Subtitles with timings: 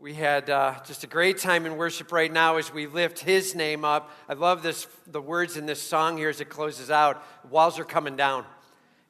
[0.00, 3.56] We had uh, just a great time in worship right now as we lift his
[3.56, 4.12] name up.
[4.28, 7.20] I love this, the words in this song here as it closes out.
[7.50, 8.44] Walls are coming down.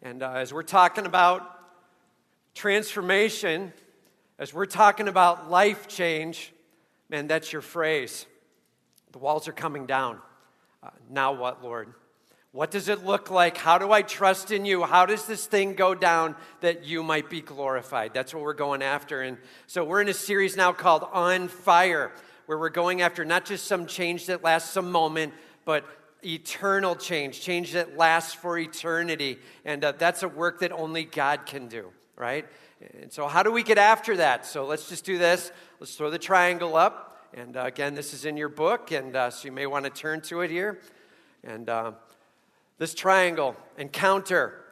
[0.00, 1.42] And uh, as we're talking about
[2.54, 3.74] transformation,
[4.38, 6.54] as we're talking about life change,
[7.10, 8.24] man, that's your phrase.
[9.12, 10.18] The walls are coming down.
[10.82, 11.92] Uh, now what, Lord?
[12.52, 13.58] What does it look like?
[13.58, 14.84] How do I trust in you?
[14.84, 18.14] How does this thing go down that you might be glorified?
[18.14, 19.20] That's what we're going after.
[19.20, 19.36] And
[19.66, 22.10] so we're in a series now called On Fire,
[22.46, 25.34] where we're going after not just some change that lasts a moment,
[25.66, 25.84] but
[26.24, 29.38] eternal change, change that lasts for eternity.
[29.66, 32.46] And uh, that's a work that only God can do, right?
[33.02, 34.46] And so, how do we get after that?
[34.46, 35.52] So, let's just do this.
[35.80, 37.28] Let's throw the triangle up.
[37.34, 39.90] And uh, again, this is in your book, and uh, so you may want to
[39.90, 40.80] turn to it here.
[41.44, 41.92] And uh,
[42.78, 44.64] this triangle, encounter.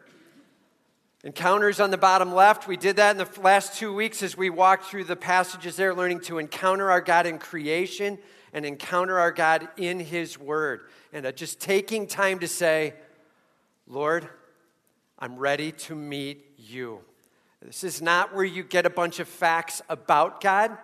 [1.24, 2.68] Encounters on the bottom left.
[2.68, 5.92] We did that in the last two weeks as we walked through the passages there,
[5.92, 8.18] learning to encounter our God in creation
[8.52, 10.82] and encounter our God in His Word.
[11.12, 12.94] And uh, just taking time to say,
[13.88, 14.28] Lord,
[15.18, 17.00] I'm ready to meet you.
[17.60, 20.76] This is not where you get a bunch of facts about God,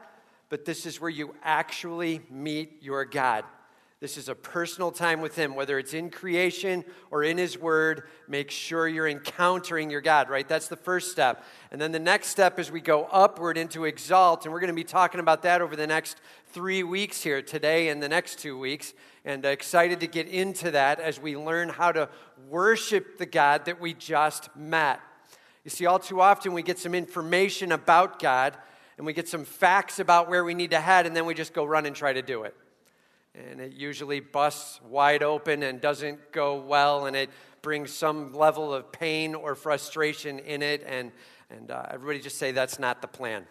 [0.48, 3.44] but this is where you actually meet your God.
[4.02, 8.08] This is a personal time with Him, whether it's in creation or in His Word.
[8.26, 10.48] Make sure you're encountering your God, right?
[10.48, 11.44] That's the first step.
[11.70, 14.74] And then the next step is we go upward into exalt, and we're going to
[14.74, 18.58] be talking about that over the next three weeks here, today and the next two
[18.58, 18.92] weeks.
[19.24, 22.08] And excited to get into that as we learn how to
[22.48, 24.98] worship the God that we just met.
[25.62, 28.56] You see, all too often we get some information about God
[28.96, 31.54] and we get some facts about where we need to head, and then we just
[31.54, 32.56] go run and try to do it
[33.34, 37.30] and it usually busts wide open and doesn't go well, and it
[37.62, 40.84] brings some level of pain or frustration in it.
[40.86, 41.12] And,
[41.48, 43.46] and uh, everybody just say, That's not the plan.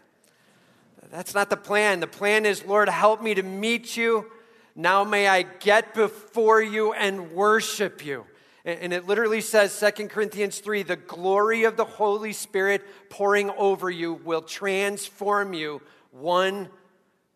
[1.09, 1.99] That's not the plan.
[1.99, 4.27] The plan is, Lord, help me to meet you.
[4.75, 8.25] Now may I get before you and worship you.
[8.63, 13.89] And it literally says, 2 Corinthians 3 the glory of the Holy Spirit pouring over
[13.89, 16.69] you will transform you one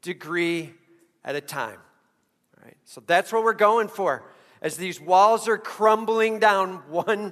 [0.03, 0.75] degree
[1.23, 1.79] at a time.
[2.65, 2.77] Right?
[2.83, 4.23] So that's what we're going for.
[4.59, 7.31] As these walls are crumbling down one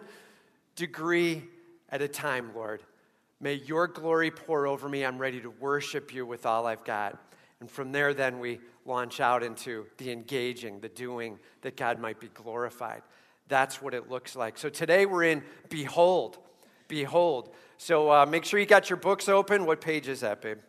[0.76, 1.42] degree
[1.90, 2.84] at a time, Lord,
[3.42, 5.04] may your glory pour over me.
[5.04, 7.18] I'm ready to worship you with all I've got.
[7.60, 12.20] And from there, then we launch out into the engaging, the doing, that God might
[12.20, 13.02] be glorified.
[13.48, 14.60] That's what it looks like.
[14.60, 16.38] So today we're in Behold.
[16.88, 17.56] Behold.
[17.80, 19.66] So uh, make sure you got your books open.
[19.66, 20.60] What page is that, babe?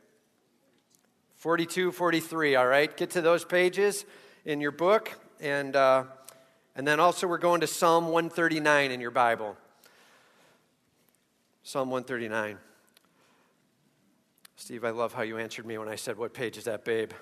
[1.35, 2.97] 42, 43, all right?
[2.97, 4.07] Get to those pages
[4.44, 5.12] in your book.
[5.41, 6.05] And, uh,
[6.77, 9.56] and then also, we're going to Psalm 139 in your Bible.
[11.62, 12.59] Psalm 139.
[14.56, 17.12] Steve, I love how you answered me when I said, What page is that, babe?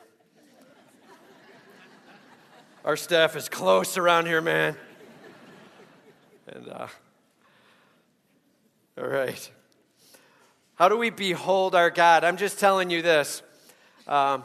[2.84, 4.76] Our staff is close around here, man.
[6.48, 6.86] And, uh,
[8.98, 9.50] all right.
[10.74, 12.24] How do we behold our God?
[12.24, 13.42] I'm just telling you this.
[14.06, 14.44] Um,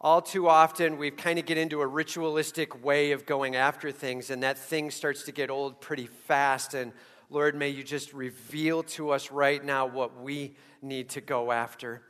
[0.00, 4.30] all too often we kind of get into a ritualistic way of going after things,
[4.30, 6.74] and that thing starts to get old pretty fast.
[6.74, 6.92] And
[7.30, 12.02] Lord, may you just reveal to us right now what we need to go after.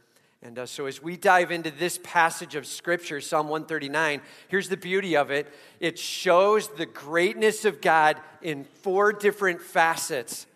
[0.42, 4.76] And uh, so, as we dive into this passage of Scripture, Psalm 139, here's the
[4.76, 5.48] beauty of it
[5.80, 10.46] it shows the greatness of God in four different facets.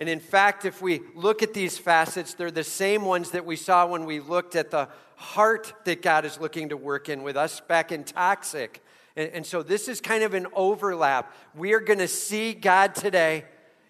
[0.00, 3.54] And in fact, if we look at these facets, they're the same ones that we
[3.54, 7.36] saw when we looked at the heart that God is looking to work in with
[7.36, 8.82] us back in Toxic.
[9.14, 11.34] And, and so this is kind of an overlap.
[11.54, 13.44] We are going to see God today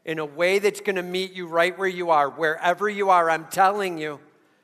[0.04, 3.30] in a way that's going to meet you right where you are, wherever you are.
[3.30, 4.18] I'm telling you,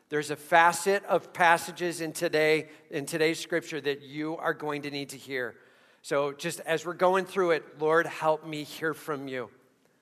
[0.09, 4.91] there's a facet of passages in today in today's scripture that you are going to
[4.91, 5.55] need to hear.
[6.03, 9.49] So just as we're going through it, Lord, help me hear from you.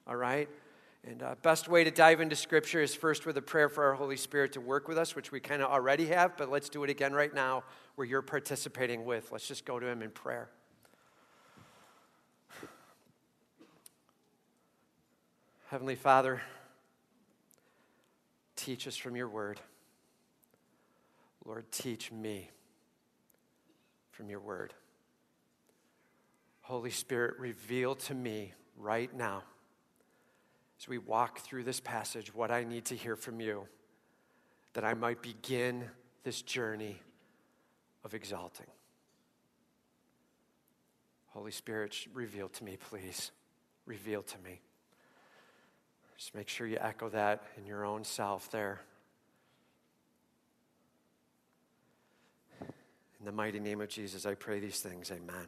[0.06, 0.48] All right?
[1.06, 3.94] And uh, best way to dive into Scripture is first with a prayer for our
[3.94, 6.82] Holy Spirit to work with us, which we kind of already have, but let's do
[6.82, 7.62] it again right now
[7.96, 9.30] where you're participating with.
[9.30, 10.48] Let's just go to Him in prayer.
[15.68, 16.40] Heavenly Father,
[18.56, 19.60] teach us from your word.
[21.44, 22.48] Lord, teach me
[24.10, 24.72] from your word.
[26.62, 29.42] Holy Spirit, reveal to me right now
[30.78, 33.66] as we walk through this passage what I need to hear from you,
[34.74, 35.84] that I might begin
[36.24, 37.00] this journey
[38.04, 38.66] of exalting.
[41.28, 43.30] Holy Spirit, reveal to me, please.
[43.86, 44.60] Reveal to me.
[46.16, 48.80] Just make sure you echo that in your own self there.
[52.60, 55.10] In the mighty name of Jesus, I pray these things.
[55.10, 55.46] Amen.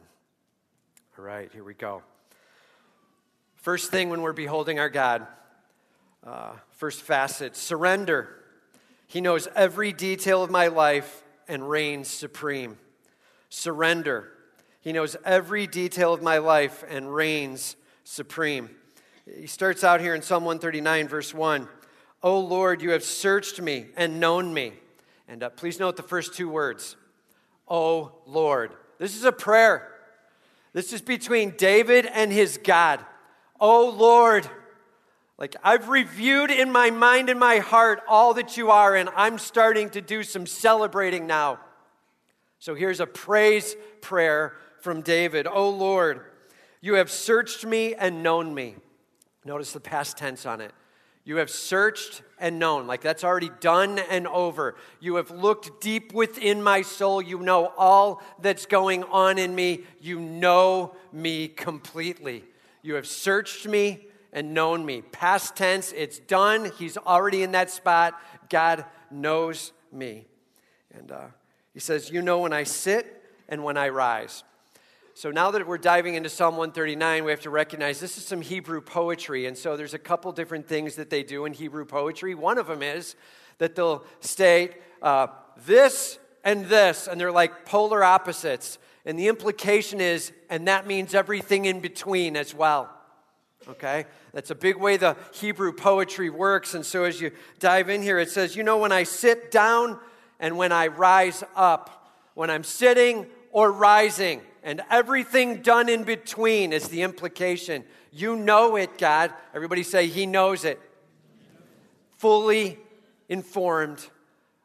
[1.17, 2.01] All right, here we go.
[3.67, 5.27] First thing when we're beholding our God,
[6.25, 8.29] uh, first facet surrender.
[9.07, 12.77] He knows every detail of my life and reigns supreme.
[13.49, 14.31] Surrender.
[14.79, 17.75] He knows every detail of my life and reigns
[18.05, 18.69] supreme.
[19.25, 21.67] He starts out here in Psalm 139, verse 1.
[22.23, 24.75] O Lord, you have searched me and known me.
[25.27, 26.95] And uh, please note the first two words
[27.67, 28.71] O Lord.
[28.97, 29.91] This is a prayer.
[30.71, 33.03] This is between David and his God.
[33.59, 34.49] O Lord,
[35.37, 39.37] like I've reviewed in my mind and my heart all that you are, and I'm
[39.37, 41.59] starting to do some celebrating now.
[42.59, 46.21] So here's a praise prayer from David O Lord,
[46.81, 48.75] you have searched me and known me.
[49.45, 50.73] Notice the past tense on it.
[51.23, 54.75] You have searched and known, like that's already done and over.
[55.01, 57.21] You have looked deep within my soul.
[57.21, 59.81] You know all that's going on in me.
[59.99, 62.45] You know me completely.
[62.87, 65.01] You have searched me and known me.
[65.01, 66.71] Past tense, it's done.
[66.79, 68.13] He's already in that spot.
[68.49, 70.25] God knows me.
[70.97, 71.25] And uh,
[71.73, 74.45] he says, You know when I sit and when I rise.
[75.15, 78.39] So now that we're diving into Psalm 139, we have to recognize this is some
[78.39, 79.47] Hebrew poetry.
[79.47, 82.35] And so there's a couple different things that they do in Hebrew poetry.
[82.35, 83.17] One of them is
[83.57, 85.27] that they'll state uh,
[85.65, 88.77] this and this, and they're like polar opposites.
[89.07, 92.93] And the implication is, and that means everything in between as well.
[93.69, 94.05] Okay?
[94.33, 96.73] That's a big way the Hebrew poetry works.
[96.73, 99.97] And so as you dive in here, it says, You know, when I sit down
[100.41, 106.73] and when I rise up, when I'm sitting or rising, and everything done in between
[106.73, 107.85] is the implication.
[108.11, 109.31] You know it, God.
[109.53, 110.81] Everybody say, He knows it.
[112.17, 112.77] Fully
[113.29, 114.05] informed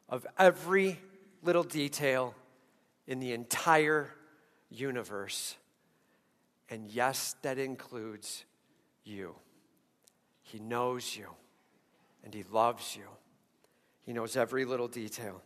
[0.08, 0.98] of every
[1.44, 2.34] little detail
[3.06, 4.10] in the entire
[4.72, 5.56] universe.
[6.68, 8.44] And yes, that includes
[9.04, 9.34] you.
[10.42, 11.26] He knows you
[12.24, 13.04] and He loves you.
[14.02, 15.42] He knows every little detail.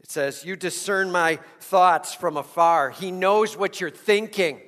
[0.00, 2.90] It says, You discern my thoughts from afar.
[2.90, 4.60] He knows what you're thinking.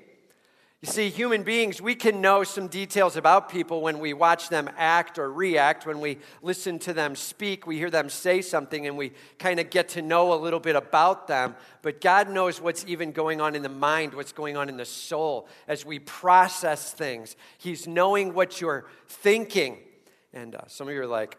[0.84, 4.68] You see, human beings, we can know some details about people when we watch them
[4.76, 8.98] act or react, when we listen to them speak, we hear them say something, and
[8.98, 11.56] we kind of get to know a little bit about them.
[11.80, 14.84] But God knows what's even going on in the mind, what's going on in the
[14.84, 17.34] soul as we process things.
[17.56, 19.78] He's knowing what you're thinking.
[20.34, 21.38] And uh, some of you are like,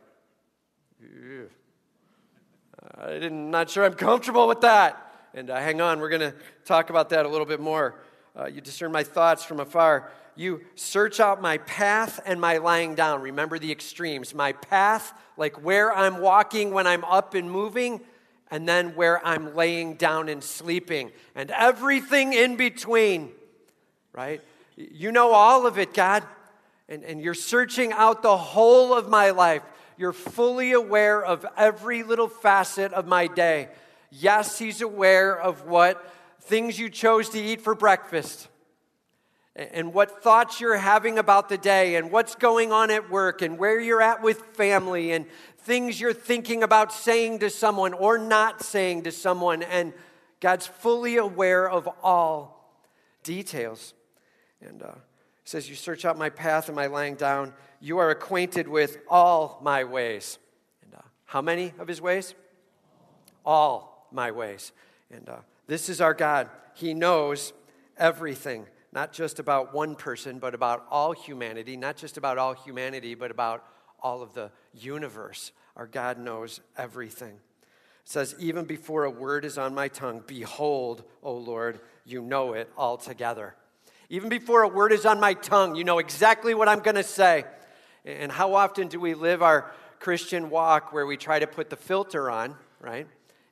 [2.98, 5.06] I'm not sure I'm comfortable with that.
[5.36, 6.34] And uh, hang on, we're going to
[6.64, 8.00] talk about that a little bit more.
[8.38, 10.12] Uh, you discern my thoughts from afar.
[10.36, 13.22] You search out my path and my lying down.
[13.22, 14.36] Remember the extremes.
[14.36, 18.02] My path, like where I'm walking when I'm up and moving,
[18.52, 23.32] and then where I'm laying down and sleeping, and everything in between,
[24.12, 24.42] right?
[24.76, 26.24] You know all of it, God.
[26.90, 29.64] And, and you're searching out the whole of my life.
[29.98, 33.70] You're fully aware of every little facet of my day.
[34.12, 36.06] Yes, He's aware of what
[36.46, 38.48] things you chose to eat for breakfast
[39.56, 43.58] and what thoughts you're having about the day and what's going on at work and
[43.58, 45.26] where you're at with family and
[45.60, 49.64] things you're thinking about saying to someone or not saying to someone.
[49.64, 49.94] And
[50.42, 52.78] God's fully aware of all
[53.24, 53.94] details.
[54.60, 54.92] And uh,
[55.46, 57.54] says, You search out my path and my lying down.
[57.80, 60.38] You are acquainted with all my ways.
[60.84, 62.36] And uh, how many of his ways?
[63.46, 64.74] All my ways.
[65.10, 66.50] And uh, this is our God.
[66.74, 67.54] He knows
[67.98, 73.16] everything, not just about one person, but about all humanity, not just about all humanity,
[73.16, 73.66] but about
[74.02, 75.52] all of the universe.
[75.76, 77.34] Our God knows everything.
[77.36, 82.54] It says, Even before a word is on my tongue, behold, O Lord, you know
[82.54, 83.56] it altogether.
[84.10, 87.04] Even before a word is on my tongue, you know exactly what I'm going to
[87.04, 87.46] say.
[88.06, 91.76] And how often do we live our Christian walk where we try to put the
[91.76, 93.08] filter on, right?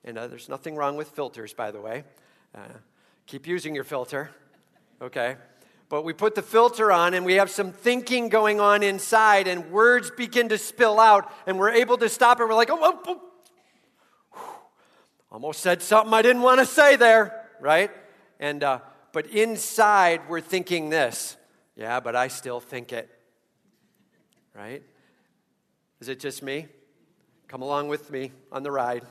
[0.06, 2.04] And uh, there's nothing wrong with filters, by the way.
[2.54, 2.62] Uh,
[3.26, 4.30] keep using your filter,
[5.02, 5.38] okay?
[5.90, 9.72] But we put the filter on and we have some thinking going on inside, and
[9.72, 12.46] words begin to spill out, and we're able to stop it.
[12.46, 13.22] We're like, oh, oh,
[14.36, 14.60] oh.
[15.32, 17.92] almost said something I didn't want to say there, right?
[18.40, 18.80] And, uh,
[19.12, 21.38] but inside, we're thinking this.
[21.76, 23.10] Yeah, but I still think it
[24.54, 24.84] right?
[26.00, 26.68] Is it just me?
[27.48, 29.04] Come along with me on the ride.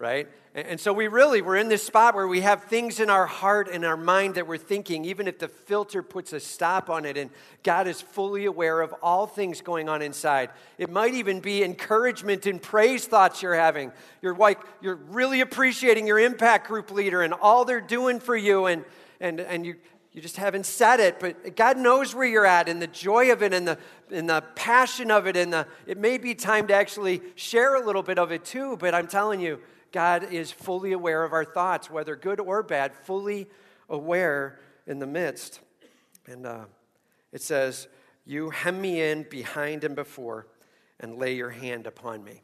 [0.00, 0.28] Right?
[0.54, 3.68] And, so we really, we're in this spot where we have things in our heart
[3.70, 7.16] and our mind that we're thinking, even if the filter puts a stop on it,
[7.16, 7.30] and
[7.62, 10.50] God is fully aware of all things going on inside.
[10.78, 13.92] It might even be encouragement and praise thoughts you're having.
[14.22, 18.66] You're like, you're really appreciating your impact group leader and all they're doing for you,
[18.66, 18.84] and,
[19.20, 19.76] and, and you,
[20.12, 23.44] you just haven't said it, but God knows where you're at and the joy of
[23.44, 23.78] it and the,
[24.10, 25.36] and the passion of it.
[25.36, 28.76] And the, it may be time to actually share a little bit of it too,
[28.78, 29.60] but I'm telling you,
[29.92, 33.48] God is fully aware of our thoughts, whether good or bad, fully
[33.88, 35.60] aware in the midst.
[36.26, 36.64] And uh,
[37.32, 37.88] it says,
[38.24, 40.46] You hem me in behind and before,
[40.98, 42.42] and lay your hand upon me.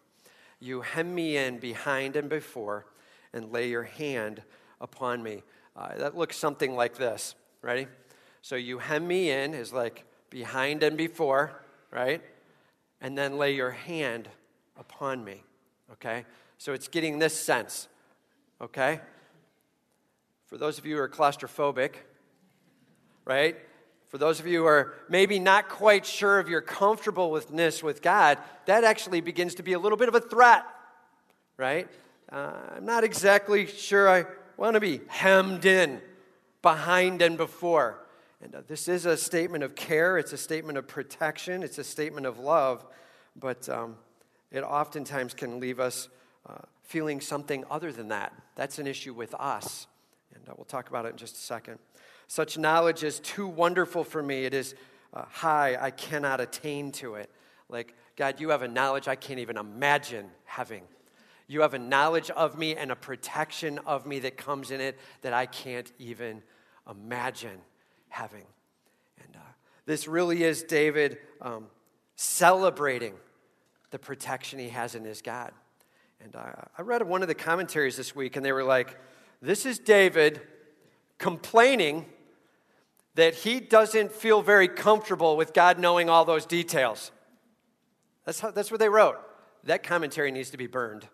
[0.61, 2.87] You hem me in behind and before,
[3.33, 4.43] and lay your hand
[4.81, 5.43] upon me.
[5.76, 7.35] Uh, that looks something like this.
[7.62, 7.87] Ready?
[8.43, 12.23] So you hem me in is like behind and before, right?
[13.00, 14.29] And then lay your hand
[14.79, 15.43] upon me.
[15.93, 16.25] Okay?
[16.58, 17.88] So it's getting this sense,
[18.60, 19.00] okay?
[20.46, 21.94] For those of you who are claustrophobic,
[23.25, 23.56] right?
[24.08, 27.82] For those of you who are maybe not quite sure of your comfortableness with this
[27.82, 30.64] with God, that actually begins to be a little bit of a threat,
[31.56, 31.88] right?
[32.30, 34.25] Uh, I'm not exactly sure I
[34.56, 36.00] want to be hemmed in
[36.62, 37.98] behind and before.
[38.42, 41.84] And uh, this is a statement of care, it's a statement of protection, it's a
[41.84, 42.84] statement of love,
[43.34, 43.96] but um,
[44.50, 46.08] it oftentimes can leave us
[46.49, 48.33] uh, feeling something other than that.
[48.55, 49.87] That's an issue with us.
[50.35, 51.79] And uh, we'll talk about it in just a second.
[52.29, 54.45] Such knowledge is too wonderful for me.
[54.45, 54.75] It is
[55.12, 55.76] uh, high.
[55.81, 57.31] I cannot attain to it.
[57.69, 60.83] Like, God, you have a knowledge I can't even imagine having.
[61.49, 64.99] You have a knowledge of me and a protection of me that comes in it
[65.23, 66.43] that I can't even
[66.91, 67.59] imagine
[68.09, 68.47] having.
[69.23, 69.53] And uh,
[69.85, 71.67] this really is David um,
[72.17, 73.15] celebrating
[73.91, 75.53] the protection he has in his God.
[76.20, 78.99] And I, I read one of the commentaries this week, and they were like,
[79.40, 80.40] This is David
[81.18, 82.06] complaining
[83.14, 87.11] that he doesn't feel very comfortable with God knowing all those details.
[88.25, 89.16] That's, how, that's what they wrote.
[89.64, 91.08] That commentary needs to be burned.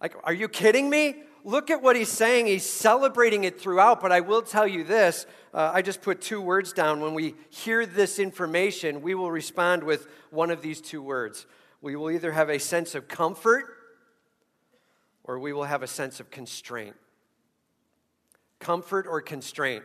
[0.00, 1.22] Like, are you kidding me?
[1.44, 2.46] Look at what he's saying.
[2.46, 5.26] He's celebrating it throughout, but I will tell you this.
[5.54, 7.00] Uh, I just put two words down.
[7.00, 11.46] When we hear this information, we will respond with one of these two words.
[11.80, 13.79] We will either have a sense of comfort
[15.24, 16.96] or we will have a sense of constraint.
[18.58, 19.84] Comfort or constraint.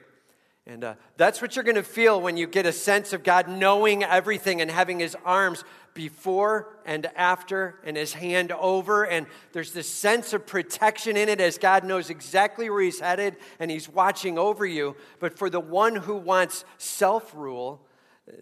[0.67, 3.47] And uh, that's what you're going to feel when you get a sense of God
[3.47, 5.63] knowing everything and having his arms
[5.93, 9.03] before and after and his hand over.
[9.03, 13.37] And there's this sense of protection in it as God knows exactly where he's headed
[13.59, 14.95] and he's watching over you.
[15.19, 17.85] But for the one who wants self rule,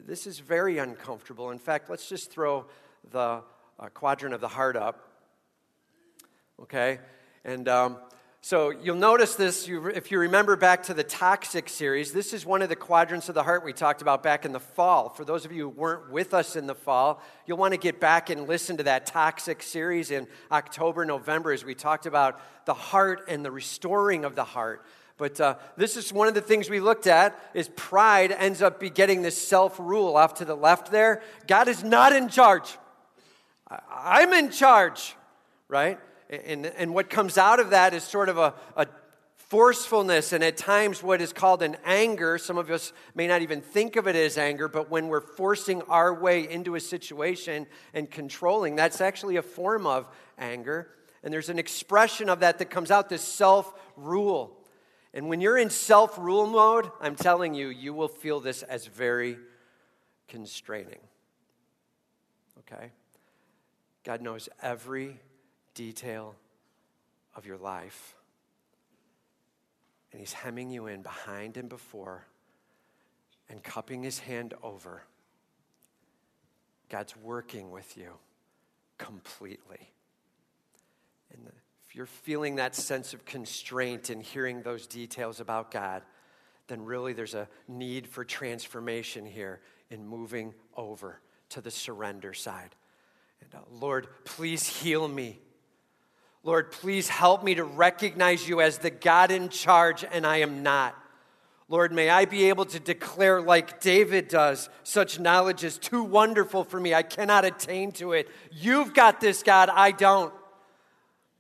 [0.05, 1.51] this is very uncomfortable.
[1.51, 2.65] In fact, let's just throw
[3.11, 3.41] the
[3.79, 5.12] uh, quadrant of the heart up
[6.61, 6.99] okay?
[7.43, 7.97] And um,
[8.41, 12.11] so you'll notice this if you remember back to the toxic series.
[12.11, 14.59] This is one of the quadrants of the heart we talked about back in the
[14.59, 15.09] fall.
[15.09, 18.01] For those of you who weren't with us in the fall, you'll want to get
[18.01, 22.73] back and listen to that toxic series in October, November, as we talked about the
[22.73, 24.85] heart and the restoring of the heart.
[25.15, 28.79] But uh, this is one of the things we looked at is pride ends up
[28.79, 31.21] be getting this self-rule off to the left there.
[31.47, 32.77] God is not in charge.
[33.89, 35.15] I'm in charge,
[35.69, 35.97] right?
[36.29, 38.87] And, and what comes out of that is sort of a, a
[39.35, 42.37] forcefulness and at times what is called an anger.
[42.39, 45.83] Some of us may not even think of it as anger, but when we're forcing
[45.83, 50.07] our way into a situation and controlling, that's actually a form of
[50.39, 50.89] anger.
[51.23, 54.57] And there's an expression of that that comes out this self rule.
[55.13, 58.87] And when you're in self rule mode, I'm telling you, you will feel this as
[58.87, 59.37] very
[60.27, 60.99] constraining.
[62.59, 62.91] Okay?
[64.03, 65.19] God knows every
[65.73, 66.35] detail
[67.35, 68.15] of your life.
[70.11, 72.25] And he's hemming you in behind and before
[73.49, 75.03] and cupping his hand over.
[76.89, 78.13] God's working with you
[78.97, 79.89] completely.
[81.31, 81.47] And
[81.87, 86.03] if you're feeling that sense of constraint in hearing those details about God,
[86.67, 92.75] then really there's a need for transformation here in moving over to the surrender side.
[93.41, 95.39] And uh, Lord, please heal me
[96.43, 100.61] Lord, please help me to recognize you as the God in charge, and I am
[100.61, 100.95] not.
[101.69, 106.65] Lord, may I be able to declare, like David does, such knowledge is too wonderful
[106.65, 106.93] for me.
[106.93, 108.29] I cannot attain to it.
[108.51, 109.69] You've got this, God.
[109.69, 110.33] I don't.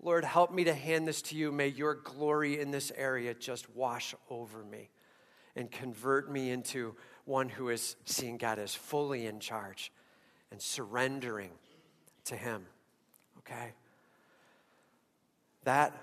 [0.01, 1.51] Lord, help me to hand this to you.
[1.51, 4.89] May your glory in this area just wash over me
[5.55, 6.95] and convert me into
[7.25, 9.91] one who is seeing God as fully in charge
[10.51, 11.51] and surrendering
[12.25, 12.65] to Him.
[13.39, 13.73] Okay?
[15.63, 15.95] That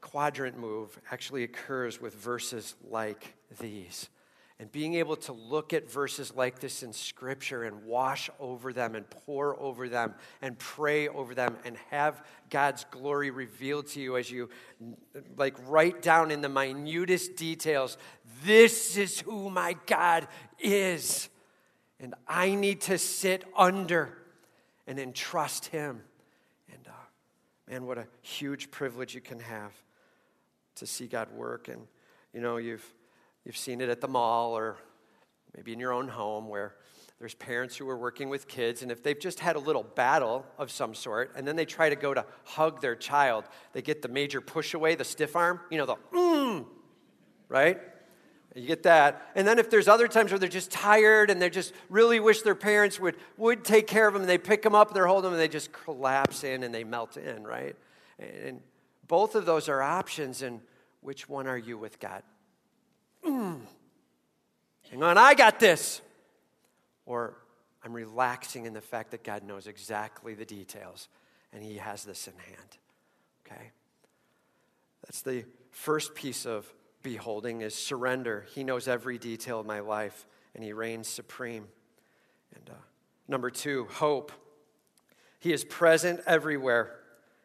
[0.00, 4.08] quadrant move actually occurs with verses like these.
[4.58, 8.94] And being able to look at verses like this in Scripture and wash over them
[8.94, 14.16] and pour over them and pray over them and have God's glory revealed to you
[14.16, 14.50] as you
[15.36, 17.98] like write down in the minutest details
[18.44, 20.26] this is who my God
[20.58, 21.28] is.
[22.00, 24.18] And I need to sit under
[24.86, 26.02] and entrust Him.
[27.68, 29.72] Man, what a huge privilege you can have
[30.76, 31.68] to see God work.
[31.68, 31.86] And
[32.32, 32.84] you know, you've
[33.44, 34.76] You've seen it at the mall or
[35.56, 36.76] maybe in your own home where
[37.18, 40.44] there's parents who are working with kids, and if they've just had a little battle
[40.58, 44.02] of some sort, and then they try to go to hug their child, they get
[44.02, 46.66] the major push away, the stiff arm, you know, the mm,
[47.48, 47.78] right?
[48.54, 49.30] You get that.
[49.34, 52.42] And then if there's other times where they're just tired and they just really wish
[52.42, 55.06] their parents would, would take care of them, and they pick them up and they're
[55.06, 57.74] holding them and they just collapse in and they melt in, right?
[58.18, 58.60] And
[59.08, 60.60] both of those are options, and
[61.00, 62.22] which one are you with God?
[63.24, 63.62] hang
[65.00, 66.02] on, I got this.
[67.06, 67.36] Or
[67.84, 71.08] I'm relaxing in the fact that God knows exactly the details
[71.52, 72.78] and He has this in hand.
[73.46, 73.70] Okay?
[75.04, 78.46] That's the first piece of beholding is surrender.
[78.54, 81.66] He knows every detail of my life and He reigns supreme.
[82.54, 82.80] And uh,
[83.28, 84.32] number two, hope.
[85.38, 86.98] He is present everywhere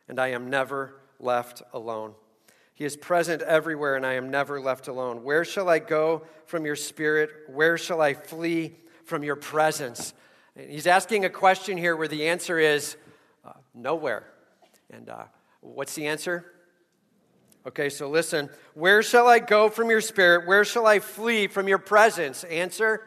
[0.07, 2.13] and I am never left alone.
[2.73, 5.23] He is present everywhere, and I am never left alone.
[5.23, 7.31] Where shall I go from your spirit?
[7.47, 10.13] Where shall I flee from your presence?
[10.55, 12.95] And he's asking a question here where the answer is
[13.43, 14.27] uh, nowhere.
[14.91, 15.23] And uh,
[15.61, 16.45] what's the answer?
[17.67, 18.49] Okay, so listen.
[18.75, 20.47] Where shall I go from your spirit?
[20.47, 22.45] Where shall I flee from your presence?
[22.45, 23.01] Answer.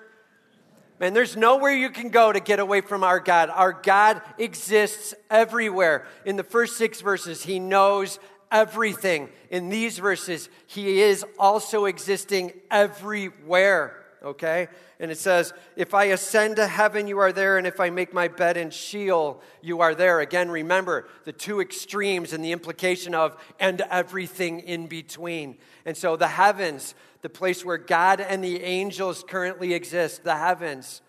[0.99, 3.49] Man, there's nowhere you can go to get away from our God.
[3.49, 6.07] Our God exists everywhere.
[6.27, 8.19] In the first six verses, He knows
[8.51, 9.29] everything.
[9.51, 14.69] In these verses, he is also existing everywhere, okay?
[14.99, 18.13] And it says, If I ascend to heaven, you are there, and if I make
[18.13, 20.21] my bed in Sheol, you are there.
[20.21, 25.59] Again, remember the two extremes and the implication of, and everything in between.
[25.85, 31.03] And so the heavens, the place where God and the angels currently exist, the heavens.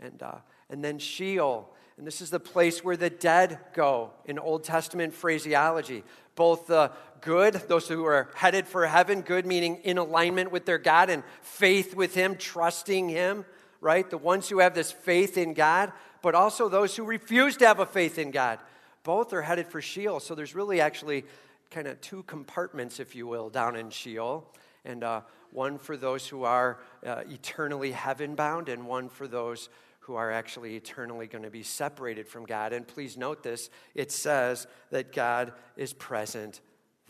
[0.00, 0.36] And, uh,
[0.68, 1.72] and then Sheol.
[1.96, 6.04] And this is the place where the dead go in Old Testament phraseology
[6.36, 10.78] both the good, those who are headed for heaven, good meaning in alignment with their
[10.78, 13.44] God and faith with Him, trusting Him,
[13.80, 14.08] right?
[14.08, 17.80] The ones who have this faith in God, but also those who refuse to have
[17.80, 18.60] a faith in God.
[19.02, 20.20] Both are headed for Sheol.
[20.20, 21.24] So there's really actually
[21.70, 24.46] kind of two compartments, if you will, down in Sheol.
[24.84, 29.68] And uh, one for those who are uh, eternally heaven bound, and one for those
[30.06, 32.72] who are actually eternally going to be separated from God.
[32.72, 36.60] And please note this it says that God is present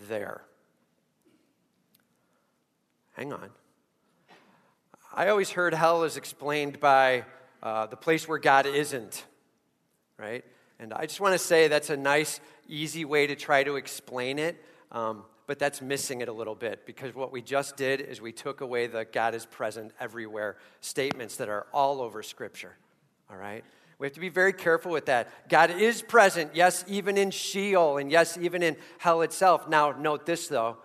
[0.09, 0.41] there.
[3.13, 3.51] Hang on.
[5.13, 7.27] I always heard hell is explained by
[7.63, 9.27] uh, the place where God isn't,
[10.19, 10.45] right?
[10.79, 14.39] And I just want to say that's a nice, easy way to try to explain
[14.39, 14.57] it.
[14.91, 18.33] Um, but that's missing it a little bit because what we just did is we
[18.33, 22.77] took away the God is present everywhere statements that are all over Scripture
[23.31, 23.65] all right?
[23.99, 25.49] We have to be very careful with that.
[25.49, 29.69] God is present, yes, even in Sheol, and yes, even in hell itself.
[29.69, 30.77] Now, note this though,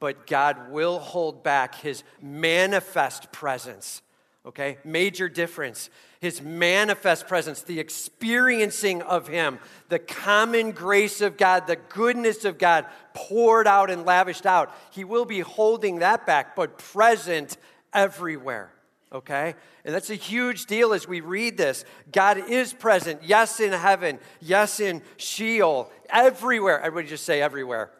[0.00, 4.02] but God will hold back his manifest presence.
[4.44, 4.78] Okay?
[4.84, 5.90] Major difference.
[6.20, 12.58] His manifest presence, the experiencing of Him, the common grace of God, the goodness of
[12.58, 14.74] God poured out and lavished out.
[14.90, 17.56] He will be holding that back, but present
[17.92, 18.72] everywhere
[19.12, 19.54] okay?
[19.84, 21.84] And that's a huge deal as we read this.
[22.12, 26.80] God is present, yes, in heaven, yes, in Sheol, everywhere.
[26.80, 27.90] Everybody just say everywhere.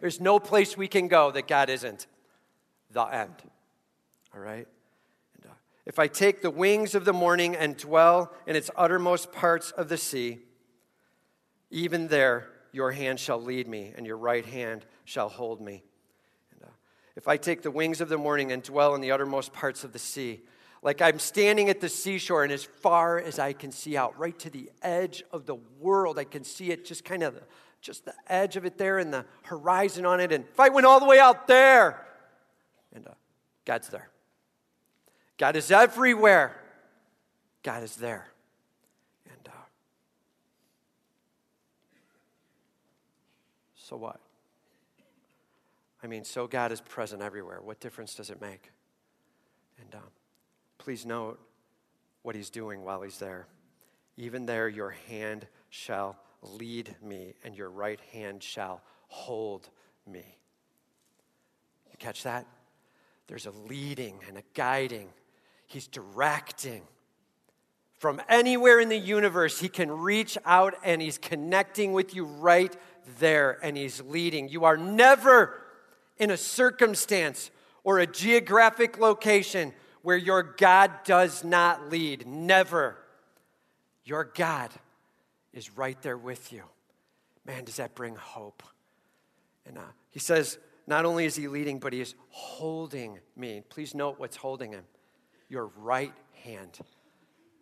[0.00, 2.06] There's no place we can go that God isn't.
[2.90, 3.34] The end,
[4.34, 4.68] all right?
[5.44, 5.48] Uh,
[5.86, 9.88] if I take the wings of the morning and dwell in its uttermost parts of
[9.88, 10.40] the sea,
[11.70, 15.82] even there your hand shall lead me, and your right hand shall hold me.
[17.16, 19.92] If I take the wings of the morning and dwell in the uttermost parts of
[19.92, 20.40] the sea,
[20.82, 24.36] like I'm standing at the seashore, and as far as I can see out, right
[24.40, 27.40] to the edge of the world, I can see it just kind of
[27.80, 30.32] just the edge of it there and the horizon on it.
[30.32, 32.04] And if I went all the way out there,
[32.94, 33.12] and uh,
[33.64, 34.08] God's there.
[35.38, 36.56] God is everywhere.
[37.62, 38.28] God is there.
[39.26, 39.64] And uh,
[43.76, 44.20] so what?
[46.02, 47.60] I mean, so God is present everywhere.
[47.62, 48.70] What difference does it make?
[49.80, 50.10] And um,
[50.78, 51.38] please note
[52.22, 53.46] what he's doing while he's there.
[54.16, 59.68] Even there, your hand shall lead me, and your right hand shall hold
[60.06, 60.38] me.
[61.90, 62.46] You catch that?
[63.28, 65.08] There's a leading and a guiding,
[65.66, 66.82] He's directing.
[67.98, 72.76] From anywhere in the universe, He can reach out and He's connecting with you right
[73.20, 74.48] there and He's leading.
[74.48, 75.61] You are never
[76.18, 77.50] in a circumstance
[77.84, 79.72] or a geographic location
[80.02, 82.26] where your God does not lead.
[82.26, 82.96] Never.
[84.04, 84.70] Your God
[85.52, 86.62] is right there with you.
[87.44, 88.62] Man, does that bring hope.
[89.66, 93.62] And uh, he says, not only is he leading, but he is holding me.
[93.68, 94.84] Please note what's holding him
[95.48, 96.78] your right hand.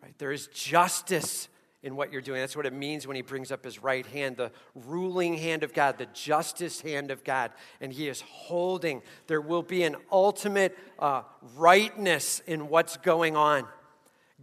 [0.01, 0.17] Right?
[0.17, 1.47] There is justice
[1.83, 2.39] in what you're doing.
[2.39, 5.73] That's what it means when he brings up his right hand, the ruling hand of
[5.73, 7.51] God, the justice hand of God.
[7.79, 9.01] And he is holding.
[9.27, 11.23] There will be an ultimate uh,
[11.55, 13.65] rightness in what's going on.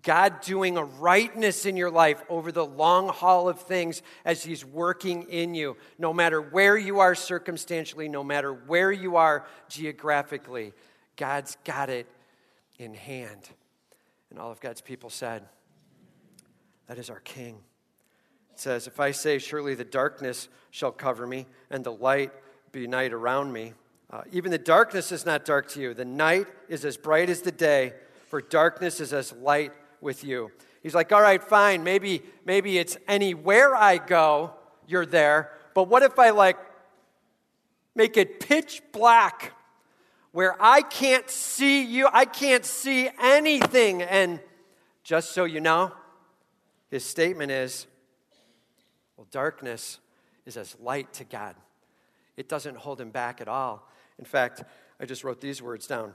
[0.03, 4.65] God doing a rightness in your life over the long haul of things as He's
[4.65, 10.73] working in you, no matter where you are circumstantially, no matter where you are geographically.
[11.17, 12.07] God's got it
[12.79, 13.51] in hand.
[14.31, 15.43] And all of God's people said,
[16.89, 17.59] That is our King.
[18.53, 22.33] It says, If I say, Surely the darkness shall cover me, and the light
[22.73, 23.75] be night around me,
[24.11, 25.95] uh, even the darkness is not dark to you.
[25.95, 27.93] The night is as bright as the day,
[28.29, 30.51] for darkness is as light with you.
[30.83, 34.55] He's like, all right, fine, maybe, maybe it's anywhere I go,
[34.87, 35.51] you're there.
[35.75, 36.57] But what if I like
[37.95, 39.53] make it pitch black
[40.33, 44.03] where I can't see you, I can't see anything?
[44.03, 44.41] And
[45.03, 45.93] just so you know,
[46.91, 47.87] his statement is,
[49.17, 49.99] well, darkness
[50.47, 51.55] is as light to God.
[52.37, 53.89] It doesn't hold him back at all.
[54.19, 54.63] In fact,
[55.01, 56.15] I just wrote these words down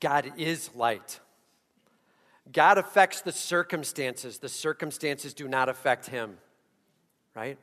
[0.00, 1.20] God is light.
[2.50, 6.38] God affects the circumstances, the circumstances do not affect him,
[7.34, 7.58] right?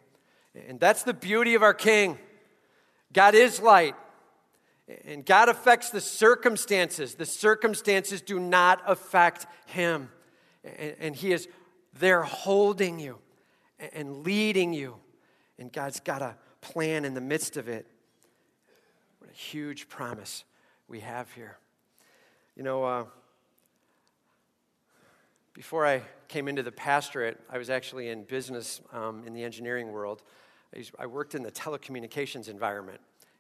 [0.68, 2.18] And that's the beauty of our King.
[3.12, 3.96] God is light,
[5.06, 7.16] and God affects the circumstances.
[7.16, 10.10] The circumstances do not affect him.
[11.00, 11.48] And, he is
[11.98, 13.20] there holding you
[13.94, 14.98] and leading you.
[15.58, 17.86] And God's got a plan in the midst of it.
[19.20, 20.44] What a huge promise
[20.88, 21.58] we have here.
[22.56, 23.06] You know, uh,
[25.54, 29.92] before I came into the pastorate, I was actually in business um, in the engineering
[29.92, 30.22] world.
[30.74, 33.00] I, used, I, worked in the telecommunications environment,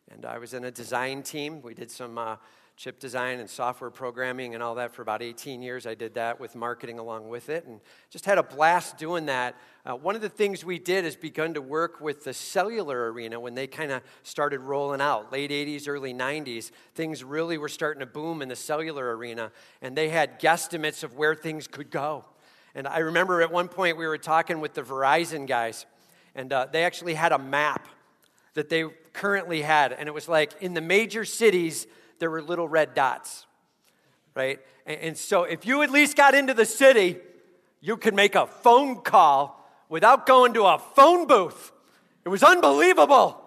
[0.10, 1.62] and I was in a design team.
[1.62, 2.38] We did some uh,
[2.78, 5.88] chip design and software programming and all that for about 18 years.
[5.88, 9.56] I did that with marketing along with it and just had a blast doing that.
[9.86, 13.40] Uh, one of the things we did is begun to work with the cellular arena
[13.40, 16.72] when they kind of started rolling out, late 80s, early 90s.
[16.96, 21.16] Things really were starting to boom in the cellular arena, and they had guesstimates of
[21.16, 22.26] where things could go.
[22.74, 25.86] And I remember at one point we were talking with the Verizon guys,
[26.36, 27.88] and uh, they actually had a map
[28.56, 28.84] that they
[29.14, 31.88] currently had, and it was like in the major cities,
[32.20, 33.46] there were little red dots,
[34.36, 34.60] right?
[34.86, 37.18] And, and so if you at least got into the city,
[37.82, 41.72] you could make a phone call without going to a phone booth.
[42.26, 43.40] It was unbelievable,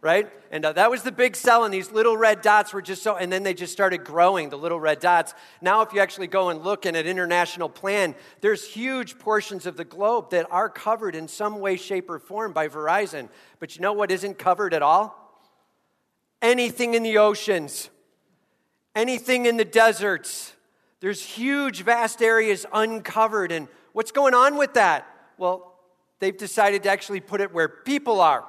[0.00, 0.28] right?
[0.50, 3.16] And uh, that was the big sell, and these little red dots were just so,
[3.16, 5.34] and then they just started growing, the little red dots.
[5.60, 9.76] Now, if you actually go and look in an international plan, there's huge portions of
[9.76, 13.28] the globe that are covered in some way, shape, or form by Verizon.
[13.58, 15.20] But you know what isn't covered at all?
[16.42, 17.90] Anything in the oceans
[18.94, 20.52] anything in the deserts.
[21.00, 23.52] There's huge, vast areas uncovered.
[23.52, 25.06] And what's going on with that?
[25.36, 25.78] Well,
[26.20, 28.44] they've decided to actually put it where people are,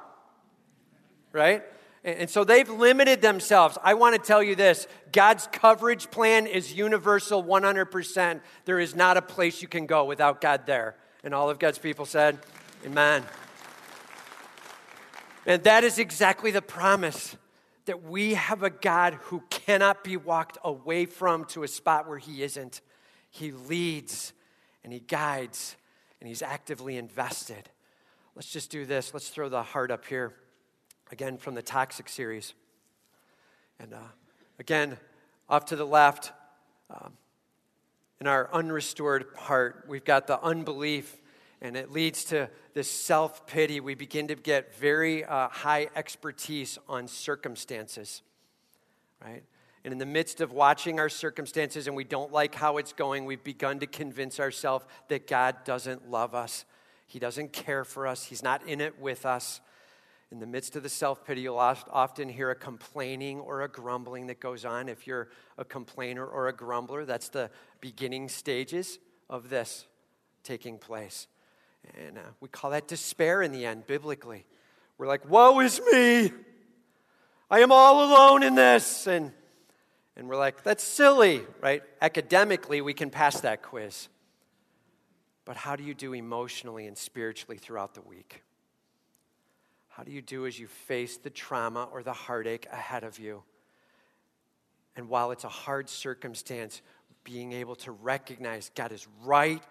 [1.32, 1.64] right?
[2.06, 3.80] And so they've limited themselves.
[3.84, 8.42] I want to tell you this God's coverage plan is universal 100%.
[8.66, 10.96] There is not a place you can go without God there.
[11.24, 12.38] And all of God's people said,
[12.86, 13.24] Amen.
[15.48, 17.36] And that is exactly the promise
[17.86, 22.18] that we have a God who cannot be walked away from to a spot where
[22.18, 22.82] He isn't.
[23.30, 24.34] He leads
[24.84, 25.76] and He guides
[26.20, 27.70] and He's actively invested.
[28.36, 29.14] Let's just do this.
[29.14, 30.34] Let's throw the heart up here
[31.12, 32.54] again from the Toxic series.
[33.80, 34.00] And uh,
[34.60, 34.98] again,
[35.48, 36.32] off to the left,
[36.90, 37.14] um,
[38.20, 41.18] in our unrestored heart, we've got the unbelief
[41.66, 43.80] and it leads to this self pity.
[43.80, 48.22] We begin to get very uh, high expertise on circumstances,
[49.24, 49.44] right?
[49.84, 53.26] And in the midst of watching our circumstances and we don't like how it's going,
[53.26, 56.66] we've begun to convince ourselves that God doesn't love us.
[57.08, 58.26] He doesn't care for us.
[58.26, 59.62] He's not in it with us.
[60.32, 64.28] In the midst of the self pity, you'll often hear a complaining or a grumbling
[64.28, 64.90] that goes on.
[64.90, 67.50] If you're a complainer or a grumbler, that's the
[67.80, 69.00] beginning stages
[69.30, 69.86] of this
[70.44, 71.28] taking place.
[71.94, 74.46] And uh, we call that despair in the end, biblically.
[74.98, 76.32] We're like, woe is me.
[77.50, 79.08] I am all alone in this.
[79.08, 79.32] And,
[80.16, 81.84] and we're like, that's silly, right?
[82.02, 84.08] Academically, we can pass that quiz.
[85.46, 88.44] But how do you do emotionally and spiritually throughout the week?
[89.90, 93.44] How do you do as you face the trauma or the heartache ahead of you?
[94.96, 96.82] And while it's a hard circumstance,
[97.24, 99.62] being able to recognize God is right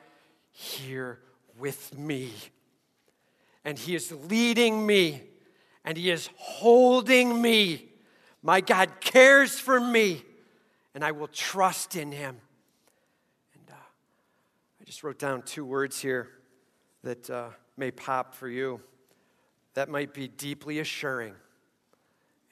[0.52, 1.18] here
[1.58, 2.32] with me.
[3.64, 5.22] And He is leading me,
[5.84, 7.88] and He is holding me.
[8.42, 10.22] My God cares for me,
[10.94, 12.36] and I will trust in Him.
[13.54, 13.74] And uh,
[14.80, 16.28] I just wrote down two words here
[17.02, 18.80] that uh, may pop for you.
[19.74, 21.34] That might be deeply assuring.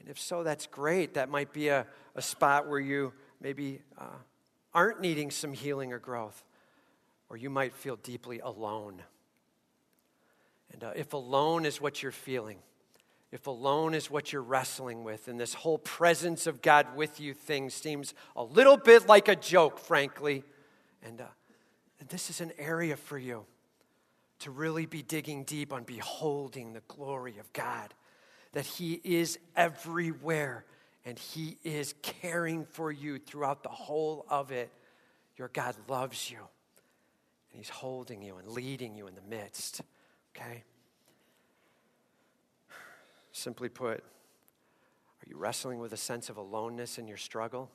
[0.00, 1.14] And if so, that's great.
[1.14, 1.86] That might be a,
[2.16, 4.16] a spot where you maybe uh,
[4.74, 6.42] aren't needing some healing or growth,
[7.32, 9.02] or you might feel deeply alone.
[10.70, 12.58] And uh, if alone is what you're feeling,
[13.30, 17.32] if alone is what you're wrestling with, and this whole presence of God with you
[17.32, 20.44] thing seems a little bit like a joke, frankly,
[21.02, 21.24] and, uh,
[22.00, 23.46] and this is an area for you
[24.40, 27.94] to really be digging deep on beholding the glory of God,
[28.52, 30.66] that He is everywhere
[31.06, 34.70] and He is caring for you throughout the whole of it.
[35.38, 36.40] Your God loves you,
[37.52, 39.82] and He's holding you and leading you in the midst.
[40.34, 40.64] Okay?
[43.32, 47.70] Simply put, are you wrestling with a sense of aloneness in your struggle?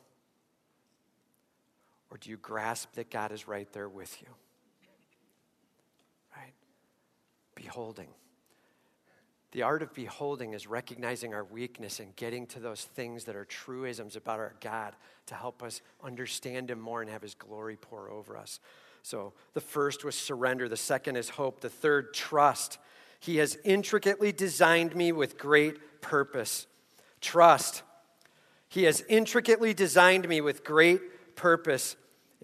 [2.10, 4.28] Or do you grasp that God is right there with you?
[6.36, 6.54] Right?
[7.56, 8.10] Beholding.
[9.52, 13.46] The art of beholding is recognizing our weakness and getting to those things that are
[13.46, 14.96] truisms about our God
[15.28, 18.60] to help us understand Him more and have His glory pour over us.
[19.04, 22.78] So the first was surrender, the second is hope, the third, trust.
[23.20, 26.68] He has intricately designed me with great purpose.
[27.22, 27.84] Trust.
[28.70, 31.96] He has intricately designed me with great purpose.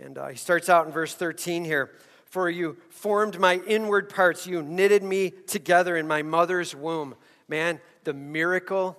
[0.01, 1.91] And uh, he starts out in verse 13 here.
[2.25, 7.15] For you formed my inward parts, you knitted me together in my mother's womb.
[7.47, 8.97] Man, the miracle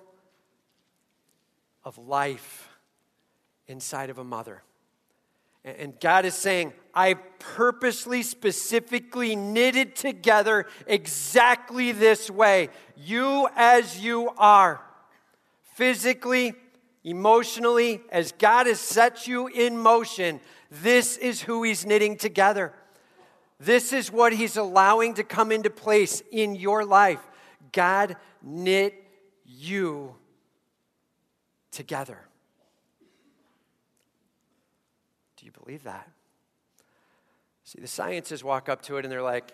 [1.82, 2.68] of life
[3.66, 4.62] inside of a mother.
[5.64, 12.68] And God is saying, I purposely, specifically knitted together exactly this way.
[12.96, 14.82] You as you are,
[15.74, 16.54] physically,
[17.02, 22.72] emotionally, as God has set you in motion, this is who He's knitting together.
[23.58, 27.20] This is what He's allowing to come into place in your life.
[27.72, 28.94] God knit
[29.44, 30.14] you
[31.70, 32.18] together.
[35.36, 36.08] Do you believe that?
[37.64, 39.52] See, the sciences walk up to it and they're like,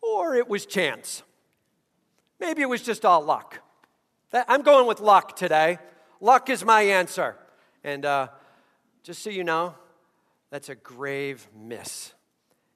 [0.00, 1.22] or it was chance.
[2.38, 3.60] Maybe it was just all luck.
[4.32, 5.78] I'm going with luck today.
[6.20, 7.36] Luck is my answer.
[7.82, 8.28] And uh,
[9.02, 9.74] just so you know,
[10.50, 12.12] that's a grave miss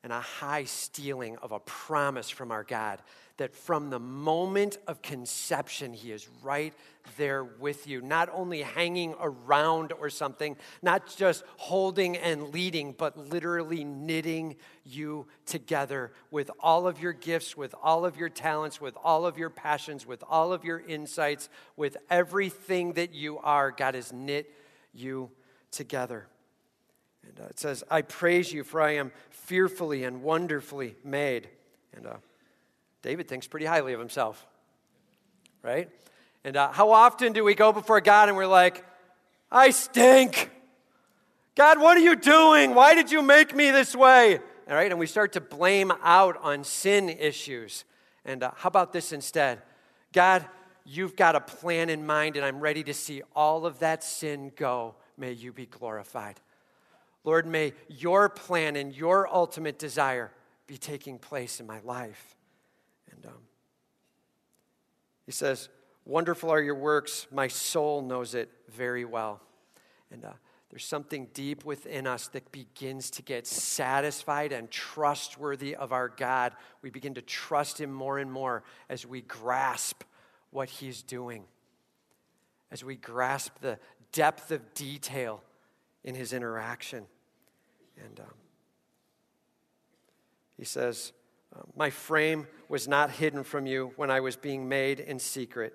[0.07, 3.03] and a high stealing of a promise from our God
[3.39, 6.73] that from the moment of conception, He is right
[7.17, 13.19] there with you, not only hanging around or something, not just holding and leading, but
[13.19, 18.97] literally knitting you together with all of your gifts, with all of your talents, with
[19.03, 23.73] all of your passions, with all of your insights, with everything that you are.
[23.73, 24.55] God has knit
[24.95, 25.33] you
[25.73, 26.29] together.
[27.27, 31.49] And uh, it says, I praise you, for I am fearfully and wonderfully made.
[31.95, 32.15] And uh,
[33.03, 34.47] David thinks pretty highly of himself,
[35.63, 35.91] right?
[36.45, 38.85] And uh, how often do we go before God and we're like,
[39.51, 40.51] I stink.
[41.55, 42.75] God, what are you doing?
[42.75, 44.39] Why did you make me this way?
[44.69, 47.85] All right, and we start to blame out on sin issues.
[48.25, 49.63] And uh, how about this instead?
[50.13, 50.45] God,
[50.85, 54.53] you've got a plan in mind, and I'm ready to see all of that sin
[54.57, 54.97] go.
[55.17, 56.41] May you be glorified.
[57.27, 60.31] Lord, may your plan and your ultimate desire
[60.69, 62.37] be taking place in my life.
[63.11, 63.43] And um,
[65.27, 65.69] he says,
[66.05, 67.27] Wonderful are your works.
[67.33, 69.41] My soul knows it very well.
[70.13, 70.35] And uh,
[70.71, 76.53] there's something deep within us that begins to get satisfied and trustworthy of our God.
[76.81, 80.05] We begin to trust Him more and more as we grasp
[80.51, 81.43] what He's doing,
[82.71, 83.81] as we grasp the
[84.13, 85.43] depth of detail
[86.05, 87.07] in His interaction.
[88.05, 88.35] And um,
[90.57, 91.13] He says,
[91.55, 95.75] uh, My frame was not hidden from you when I was being made in secret,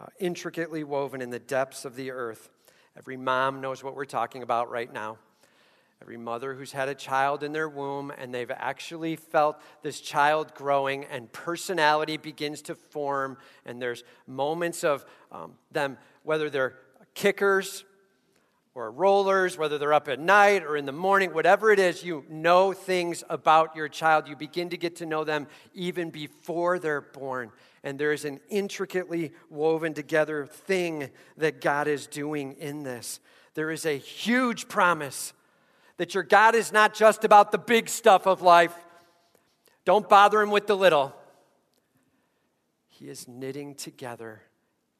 [0.00, 2.50] uh, intricately woven in the depths of the earth.
[2.96, 5.18] Every mom knows what we're talking about right now.
[6.02, 10.54] every mother who's had a child in their womb and they've actually felt this child
[10.54, 13.36] growing and personality begins to form,
[13.66, 16.76] and there's moments of um, them, whether they're
[17.14, 17.84] kickers
[18.74, 22.24] or rollers, whether they're up at night or in the morning, whatever it is, you
[22.28, 24.28] know things about your child.
[24.28, 27.50] You begin to get to know them even before they're born.
[27.82, 33.18] And there's an intricately woven together thing that God is doing in this.
[33.54, 35.32] There is a huge promise
[35.96, 38.74] that your God is not just about the big stuff of life.
[39.84, 41.14] Don't bother him with the little.
[42.88, 44.42] He is knitting together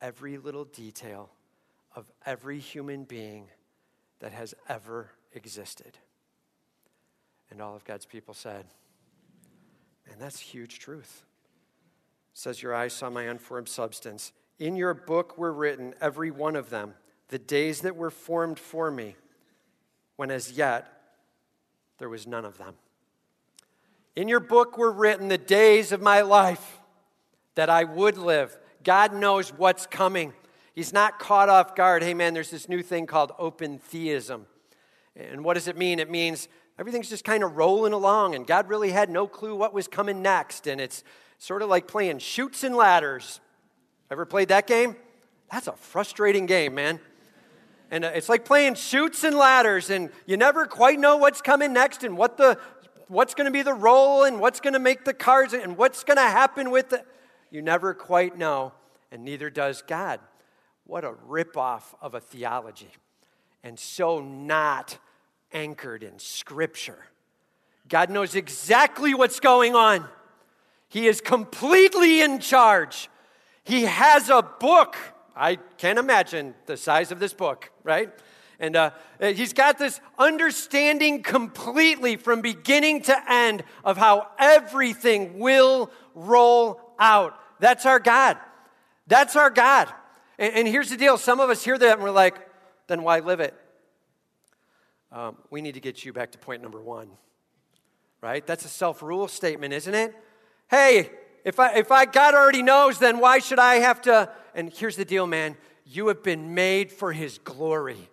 [0.00, 1.30] every little detail
[1.94, 3.46] of every human being
[4.20, 5.98] that has ever existed.
[7.50, 8.66] And all of God's people said,
[10.11, 11.24] and that's huge truth.
[12.33, 14.33] It says, Your eyes saw my unformed substance.
[14.59, 16.94] In your book were written, every one of them,
[17.28, 19.16] the days that were formed for me,
[20.16, 20.87] when as yet
[21.98, 22.74] there was none of them.
[24.16, 26.80] In your book were written the days of my life
[27.54, 28.56] that I would live.
[28.83, 30.33] God knows what's coming.
[30.74, 32.02] He's not caught off guard.
[32.02, 34.46] Hey, man, there's this new thing called open theism.
[35.16, 35.98] And what does it mean?
[35.98, 39.74] It means everything's just kind of rolling along, and God really had no clue what
[39.74, 40.66] was coming next.
[40.66, 41.02] And it's
[41.38, 43.40] sort of like playing Chutes and Ladders.
[44.11, 44.96] Ever played that game?
[45.50, 47.00] That's a frustrating game, man.
[47.90, 51.72] And uh, it's like playing Chutes and Ladders, and you never quite know what's coming
[51.72, 52.59] next and what the
[53.09, 56.04] what's going to be the roll and what's going to make the cards and what's
[56.04, 57.04] going to happen with it.
[57.50, 58.72] You never quite know,
[59.11, 60.20] and neither does God.
[60.90, 62.90] What a ripoff of a theology,
[63.62, 64.98] and so not
[65.53, 66.98] anchored in Scripture.
[67.88, 70.09] God knows exactly what's going on.
[70.88, 73.09] He is completely in charge.
[73.62, 74.96] He has a book.
[75.37, 78.11] I can't imagine the size of this book, right?
[78.59, 85.92] And uh, he's got this understanding completely from beginning to end of how everything will
[86.16, 87.38] roll out.
[87.61, 88.38] That's our God.
[89.07, 89.88] That's our God.
[90.40, 92.35] And, and here's the deal some of us hear that and we're like,
[92.88, 93.55] then why live it?
[95.12, 97.09] Um, we need to get you back to point number one,
[98.20, 98.44] right?
[98.44, 100.14] That's a self rule statement, isn't it?
[100.68, 101.11] Hey,
[101.44, 104.31] if I, if I, God already knows, then why should I have to?
[104.55, 105.57] And here's the deal, man.
[105.85, 108.09] You have been made for His glory.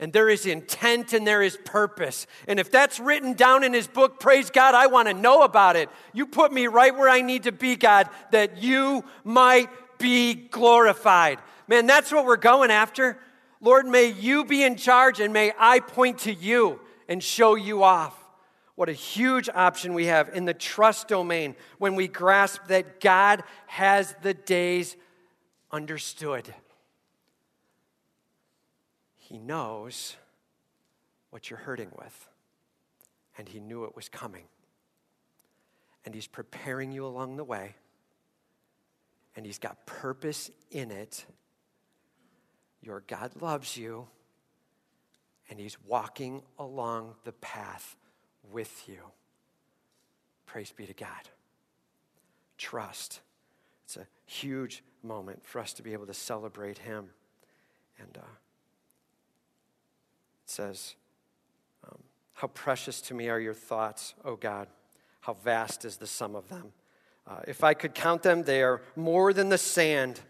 [0.00, 2.28] And there is intent and there is purpose.
[2.46, 5.76] And if that's written down in His book, praise God, I want to know about
[5.76, 5.88] it.
[6.12, 11.38] You put me right where I need to be, God, that you might be glorified.
[11.66, 13.18] Man, that's what we're going after.
[13.60, 17.82] Lord, may you be in charge and may I point to you and show you
[17.82, 18.14] off.
[18.76, 23.42] What a huge option we have in the trust domain when we grasp that God
[23.66, 24.96] has the days
[25.72, 26.54] understood.
[29.16, 30.16] He knows
[31.30, 32.28] what you're hurting with,
[33.36, 34.44] and He knew it was coming.
[36.04, 37.74] And He's preparing you along the way
[39.38, 41.24] and He's got purpose in it.
[42.82, 44.08] Your God loves you,
[45.48, 47.94] and He's walking along the path
[48.50, 48.98] with you.
[50.44, 51.28] Praise be to God.
[52.56, 53.20] Trust.
[53.84, 57.10] It's a huge moment for us to be able to celebrate Him.
[58.00, 58.26] And uh,
[60.44, 60.96] it says,
[61.88, 62.00] um,
[62.32, 64.66] How precious to me are your thoughts, O God.
[65.20, 66.72] How vast is the sum of them.
[67.28, 70.20] Uh, if I could count them, they are more than the sand.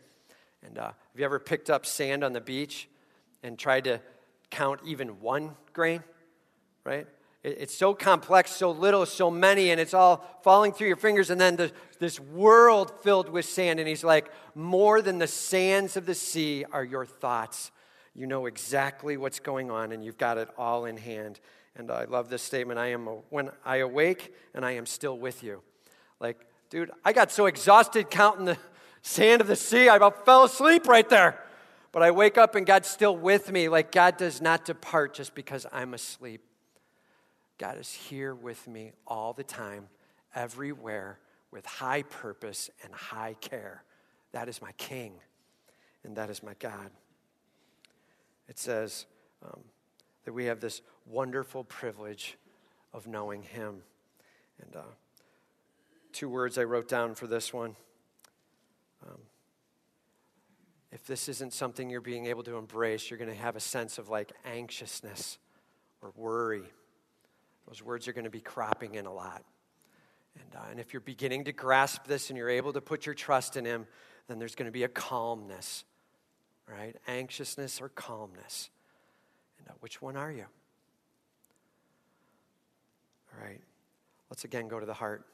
[0.66, 2.88] And uh, have you ever picked up sand on the beach
[3.42, 4.00] and tried to
[4.50, 6.02] count even one grain?
[6.82, 7.06] Right?
[7.44, 11.30] It, it's so complex, so little, so many, and it's all falling through your fingers.
[11.30, 13.78] And then the, this world filled with sand.
[13.78, 17.70] And he's like, More than the sands of the sea are your thoughts.
[18.12, 21.38] You know exactly what's going on, and you've got it all in hand.
[21.76, 25.44] And I love this statement I am when I awake and I am still with
[25.44, 25.62] you.
[26.18, 28.58] Like Dude, I got so exhausted counting the
[29.02, 31.42] sand of the sea, I about fell asleep right there.
[31.92, 33.68] But I wake up and God's still with me.
[33.68, 36.42] Like God does not depart just because I'm asleep.
[37.56, 39.88] God is here with me all the time,
[40.34, 41.18] everywhere,
[41.50, 43.82] with high purpose and high care.
[44.32, 45.14] That is my King,
[46.04, 46.90] and that is my God.
[48.46, 49.06] It says
[49.44, 49.60] um,
[50.24, 52.36] that we have this wonderful privilege
[52.92, 53.82] of knowing Him.
[54.62, 54.82] And uh,
[56.12, 57.76] two words I wrote down for this one.
[59.06, 59.18] Um,
[60.90, 63.98] if this isn't something you're being able to embrace, you're going to have a sense
[63.98, 65.38] of like anxiousness
[66.02, 66.62] or worry.
[67.66, 69.44] Those words are going to be cropping in a lot.
[70.40, 73.14] And, uh, and if you're beginning to grasp this and you're able to put your
[73.14, 73.86] trust in Him,
[74.28, 75.84] then there's going to be a calmness,
[76.66, 76.96] right?
[77.06, 78.70] Anxiousness or calmness.
[79.58, 80.46] And uh, which one are you?
[83.34, 83.60] All right,
[84.30, 85.26] let's again go to the heart.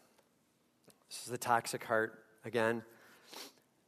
[1.08, 2.82] This is the toxic heart again.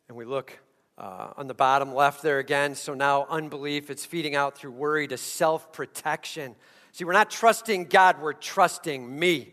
[0.09, 0.59] And we look
[0.99, 2.75] uh, on the bottom left there again.
[2.75, 6.55] So now unbelief, it's feeding out through worry to self protection.
[6.93, 9.53] See, we're not trusting God, we're trusting me.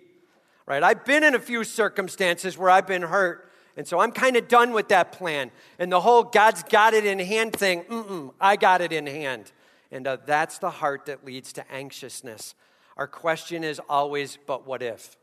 [0.65, 0.81] Right?
[0.81, 3.51] I've been in a few circumstances where I've been hurt.
[3.75, 5.51] And so I'm kind of done with that plan.
[5.79, 9.51] And the whole God's got it in hand thing, mm-mm, I got it in hand.
[9.91, 12.55] And uh, that's the heart that leads to anxiousness.
[12.97, 15.17] Our question is always, but what if?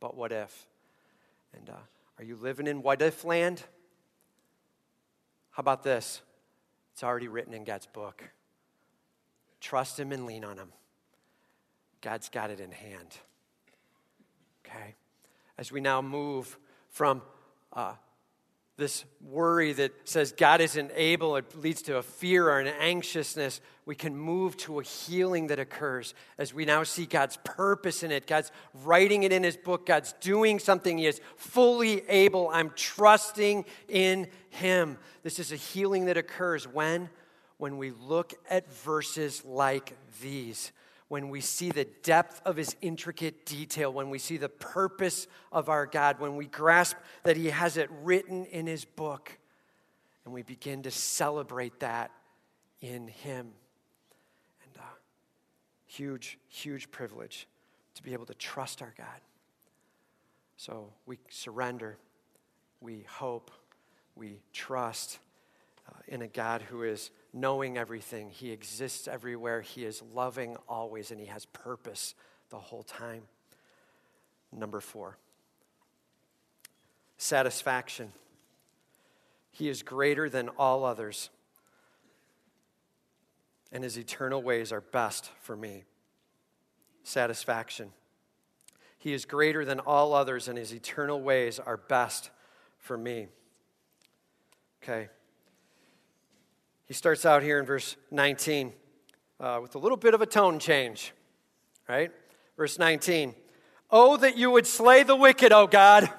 [0.00, 0.66] But what if?
[1.56, 1.74] And uh,
[2.18, 3.62] are you living in what if land?
[5.50, 6.22] How about this?
[6.92, 8.22] It's already written in God's book.
[9.60, 10.68] Trust Him and lean on Him.
[12.00, 13.16] God's got it in hand.
[14.64, 14.94] Okay?
[15.58, 17.22] As we now move from
[17.72, 17.94] uh,
[18.76, 23.60] this worry that says God isn't able, it leads to a fear or an anxiousness,
[23.90, 28.12] we can move to a healing that occurs as we now see God's purpose in
[28.12, 28.24] it.
[28.24, 28.52] God's
[28.84, 30.96] writing it in His book, God's doing something.
[30.96, 32.50] He is fully able.
[32.50, 34.96] I'm trusting in Him.
[35.24, 37.10] This is a healing that occurs when?
[37.58, 40.70] When we look at verses like these
[41.08, 45.68] when we see the depth of his intricate detail, when we see the purpose of
[45.68, 49.36] our God, when we grasp that he has it written in his book,
[50.24, 52.12] and we begin to celebrate that
[52.80, 53.50] in him.
[55.90, 57.48] Huge, huge privilege
[57.96, 59.20] to be able to trust our God.
[60.56, 61.98] So we surrender,
[62.80, 63.50] we hope,
[64.14, 65.18] we trust
[65.88, 68.30] uh, in a God who is knowing everything.
[68.30, 69.62] He exists everywhere.
[69.62, 72.14] He is loving always, and He has purpose
[72.50, 73.22] the whole time.
[74.52, 75.18] Number four,
[77.16, 78.12] satisfaction.
[79.50, 81.30] He is greater than all others,
[83.72, 85.84] and His eternal ways are best for me.
[87.02, 87.92] Satisfaction.
[88.98, 92.30] He is greater than all others, and His eternal ways are best
[92.78, 93.28] for me.
[94.82, 95.08] Okay.
[96.84, 98.72] He starts out here in verse 19
[99.38, 101.12] uh, with a little bit of a tone change,
[101.88, 102.10] right?
[102.56, 103.34] Verse 19
[103.92, 106.10] Oh, that you would slay the wicked, O God.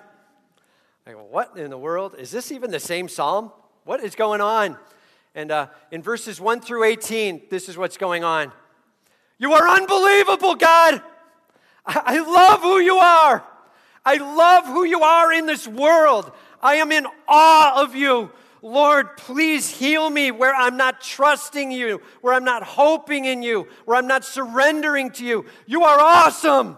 [1.08, 2.16] I go, what in the world?
[2.18, 3.52] Is this even the same psalm?
[3.86, 4.78] What is going on?
[5.34, 8.52] And uh, in verses 1 through 18, this is what's going on.
[9.38, 11.02] You are unbelievable, God.
[11.86, 13.44] I, love who you are.
[14.06, 16.32] I love who you are in this world.
[16.62, 18.32] I am in awe of you.
[18.62, 23.68] Lord, please heal me where I'm not trusting you, where I'm not hoping in you,
[23.86, 25.46] where I'm not surrendering to you.
[25.66, 26.78] You are awesome.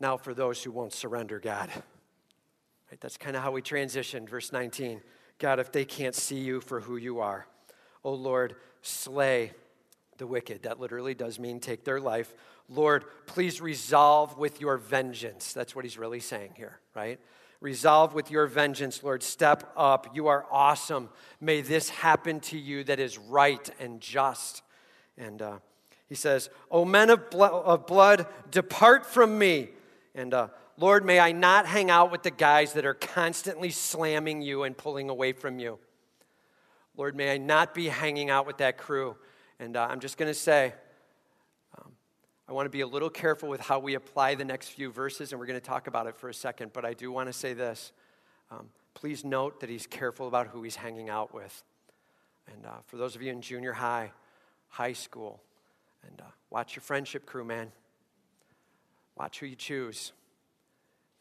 [0.00, 1.68] Now, for those who won't surrender, God.
[2.90, 4.28] Right, that's kind of how we transitioned.
[4.28, 5.02] Verse 19
[5.42, 7.48] God, if they can't see you for who you are,
[8.04, 9.50] oh Lord, slay
[10.18, 10.62] the wicked.
[10.62, 12.32] That literally does mean take their life.
[12.68, 15.52] Lord, please resolve with your vengeance.
[15.52, 17.18] That's what he's really saying here, right?
[17.60, 19.24] Resolve with your vengeance, Lord.
[19.24, 20.14] Step up.
[20.14, 21.08] You are awesome.
[21.40, 24.62] May this happen to you that is right and just.
[25.18, 25.58] And uh,
[26.08, 29.70] he says, O men of, blo- of, blood, depart from me.
[30.14, 30.48] And uh,
[30.82, 34.76] Lord, may I not hang out with the guys that are constantly slamming you and
[34.76, 35.78] pulling away from you.
[36.96, 39.16] Lord, may I not be hanging out with that crew.
[39.60, 40.74] And uh, I'm just going to say,
[42.48, 45.30] I want to be a little careful with how we apply the next few verses,
[45.30, 46.72] and we're going to talk about it for a second.
[46.72, 47.92] But I do want to say this.
[48.50, 51.62] Um, please note that he's careful about who he's hanging out with.
[52.52, 54.10] And uh, for those of you in junior high,
[54.66, 55.40] high school,
[56.04, 57.70] and uh, watch your friendship crew, man.
[59.16, 60.12] Watch who you choose.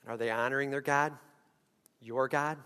[0.04, 1.14] And are they honoring their God?
[2.02, 2.58] Your God?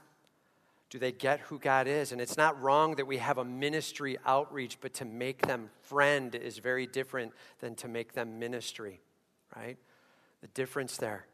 [0.89, 2.11] Do they get who God is?
[2.11, 6.33] And it's not wrong that we have a ministry outreach, but to make them friend
[6.36, 9.01] is very different than to make them ministry,
[9.55, 9.77] right?
[10.41, 11.25] The difference there.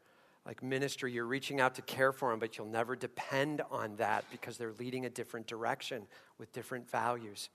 [0.44, 4.24] Like ministry, you're reaching out to care for them, but you'll never depend on that
[4.32, 6.02] because they're leading a different direction
[6.38, 7.48] with different values.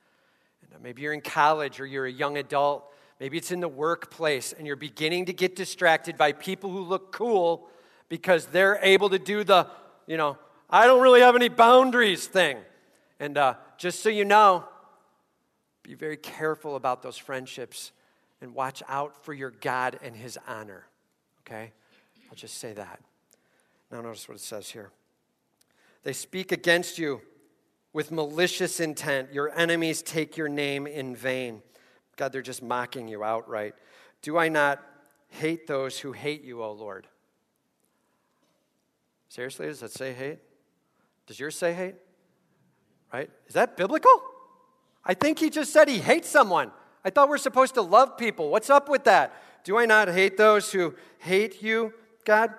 [0.61, 2.93] And uh, maybe you're in college or you're a young adult.
[3.19, 7.11] Maybe it's in the workplace and you're beginning to get distracted by people who look
[7.11, 7.67] cool
[8.09, 9.67] because they're able to do the,
[10.05, 10.37] you know,
[10.69, 12.57] I don't really have any boundaries thing.
[13.19, 14.65] And uh, just so you know,
[15.83, 17.91] be very careful about those friendships
[18.41, 20.85] and watch out for your God and his honor.
[21.41, 21.71] Okay?
[22.29, 22.99] I'll just say that.
[23.91, 24.91] Now, notice what it says here.
[26.03, 27.21] They speak against you
[27.93, 29.33] with malicious intent.
[29.33, 31.61] Your enemies take your name in vain.
[32.17, 33.75] God, they're just mocking you outright.
[34.21, 34.83] Do I not
[35.29, 37.07] hate those who hate you, O Lord?
[39.29, 40.39] Seriously, does that say hate?
[41.25, 41.95] Does yours say hate?
[43.13, 43.29] Right?
[43.47, 44.11] Is that biblical?
[45.03, 46.71] I think he just said he hates someone.
[47.03, 48.49] I thought we're supposed to love people.
[48.49, 49.33] What's up with that?
[49.63, 51.93] Do I not hate those who hate you,
[52.25, 52.53] God?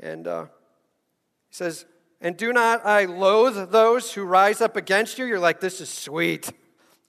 [0.00, 0.44] And uh,
[1.48, 1.86] he says,
[2.20, 5.24] And do not I loathe those who rise up against you?
[5.24, 6.52] You're like, This is sweet.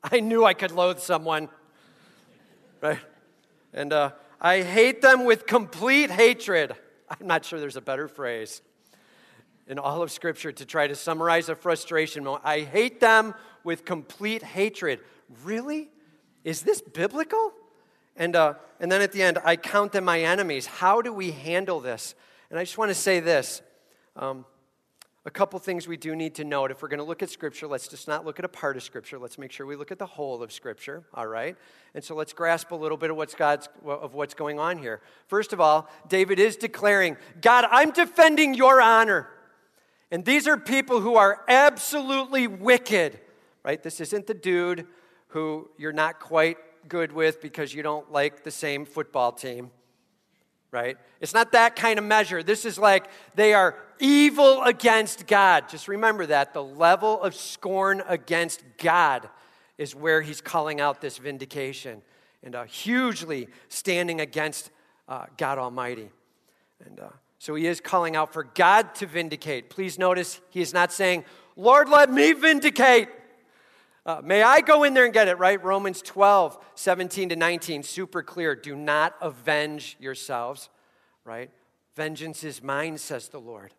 [0.04, 1.50] I knew I could loathe someone.
[2.82, 3.00] Right?
[3.74, 6.76] And uh, I hate them with complete hatred.
[7.10, 8.62] I'm not sure there's a better phrase
[9.68, 12.28] in all of Scripture to try to summarize a frustration.
[12.44, 15.00] I hate them with complete hatred.
[15.44, 15.90] Really?
[16.44, 17.52] Is this biblical?
[18.16, 20.68] And, uh, and then at the end, I count them my enemies.
[20.68, 22.16] How do we handle this?
[22.50, 23.62] And I just want to say this.
[24.16, 24.46] Um,
[25.28, 26.70] a couple things we do need to note.
[26.70, 28.84] If we're going to look at Scripture, let's just not look at a part of
[28.84, 29.18] Scripture.
[29.18, 31.58] Let's make sure we look at the whole of Scripture, all right?
[31.96, 35.02] And so let's grasp a little bit of what's, God's, of what's going on here.
[35.26, 39.28] First of all, David is declaring, God, I'm defending your honor.
[40.12, 43.20] And these are people who are absolutely wicked,
[43.64, 43.82] right?
[43.82, 44.88] This isn't the dude
[45.30, 49.72] who you're not quite good with because you don't like the same football team,
[50.72, 50.98] right?
[51.20, 52.44] It's not that kind of measure.
[52.44, 55.68] This is like they are evil against God.
[55.70, 56.54] Just remember that.
[56.54, 59.28] The level of scorn against God
[59.78, 62.02] is where he's calling out this vindication
[62.44, 64.70] and uh, hugely standing against
[65.10, 66.12] uh, God Almighty.
[66.86, 67.10] And uh,
[67.40, 69.70] so he is calling out for God to vindicate.
[69.70, 71.26] Please notice he is not saying,
[71.56, 73.10] Lord, let me vindicate.
[74.06, 75.62] Uh, may I go in there and get it, right?
[75.64, 78.56] Romans 12, 17 to 19, super clear.
[78.56, 80.70] Do not avenge yourselves,
[81.24, 81.50] right?
[81.96, 83.74] Vengeance is mine, says the Lord.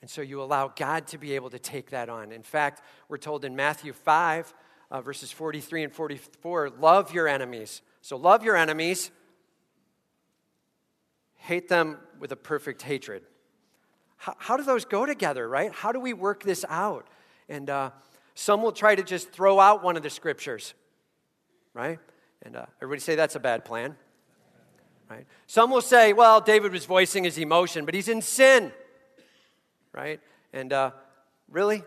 [0.00, 2.30] And so you allow God to be able to take that on.
[2.30, 4.54] In fact, we're told in Matthew 5,
[4.90, 7.82] uh, verses 43 and 44, love your enemies.
[8.02, 9.10] So love your enemies,
[11.44, 13.22] hate them with a perfect hatred.
[14.16, 15.72] How, how do those go together, right?
[15.72, 17.06] How do we work this out?
[17.48, 17.90] And, uh,
[18.34, 20.74] some will try to just throw out one of the scriptures,
[21.72, 21.98] right?
[22.42, 23.96] And uh, everybody say that's a bad plan,
[25.08, 25.24] right?
[25.46, 28.72] Some will say, well, David was voicing his emotion, but he's in sin,
[29.92, 30.20] right?
[30.52, 30.90] And uh,
[31.48, 31.84] really?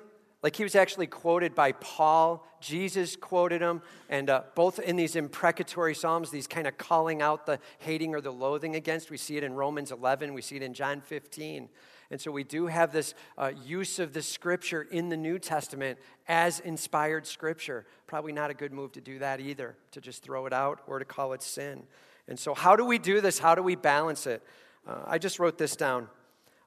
[0.47, 2.47] Like he was actually quoted by Paul.
[2.61, 3.81] Jesus quoted him.
[4.07, 8.21] And uh, both in these imprecatory Psalms, these kind of calling out the hating or
[8.21, 11.67] the loathing against, we see it in Romans 11, we see it in John 15.
[12.11, 15.99] And so we do have this uh, use of the scripture in the New Testament
[16.29, 17.85] as inspired scripture.
[18.07, 20.97] Probably not a good move to do that either, to just throw it out or
[20.97, 21.83] to call it sin.
[22.29, 23.37] And so, how do we do this?
[23.37, 24.41] How do we balance it?
[24.87, 26.07] Uh, I just wrote this down.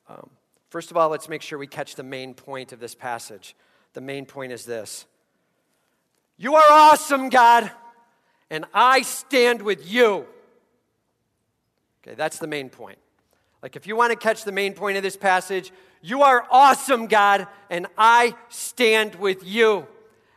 [0.06, 0.28] Um,
[0.68, 3.56] first of all, let's make sure we catch the main point of this passage.
[3.92, 5.06] The main point is this
[6.36, 7.70] You are awesome, God,
[8.50, 10.26] and I stand with you.
[12.02, 12.98] Okay, that's the main point.
[13.62, 15.70] Like, if you want to catch the main point of this passage,
[16.00, 19.86] you are awesome, God, and I stand with you.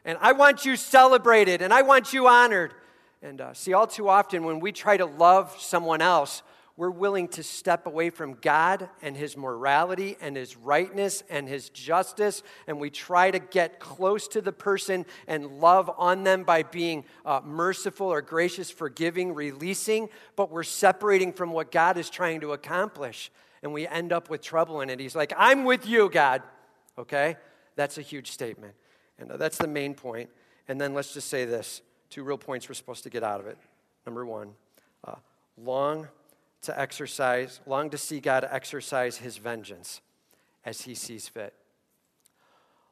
[0.04, 2.74] And I want you celebrated, and I want you honored.
[3.22, 6.44] And uh, see, all too often when we try to love someone else,
[6.76, 11.70] we're willing to step away from God and His morality and His rightness and His
[11.70, 16.64] justice, and we try to get close to the person and love on them by
[16.64, 22.42] being uh, merciful or gracious, forgiving, releasing, but we're separating from what God is trying
[22.42, 25.00] to accomplish, and we end up with trouble in it.
[25.00, 26.42] He's like, I'm with you, God.
[26.98, 27.38] Okay?
[27.76, 28.74] That's a huge statement.
[29.20, 30.30] And uh, that's the main point.
[30.68, 33.48] And then let's just say this two real points we're supposed to get out of
[33.48, 33.58] it.
[34.06, 34.54] Number one,
[35.06, 35.16] uh,
[35.58, 36.08] long
[36.64, 40.02] to exercise, long to see God exercise his vengeance
[40.66, 41.54] as he sees fit.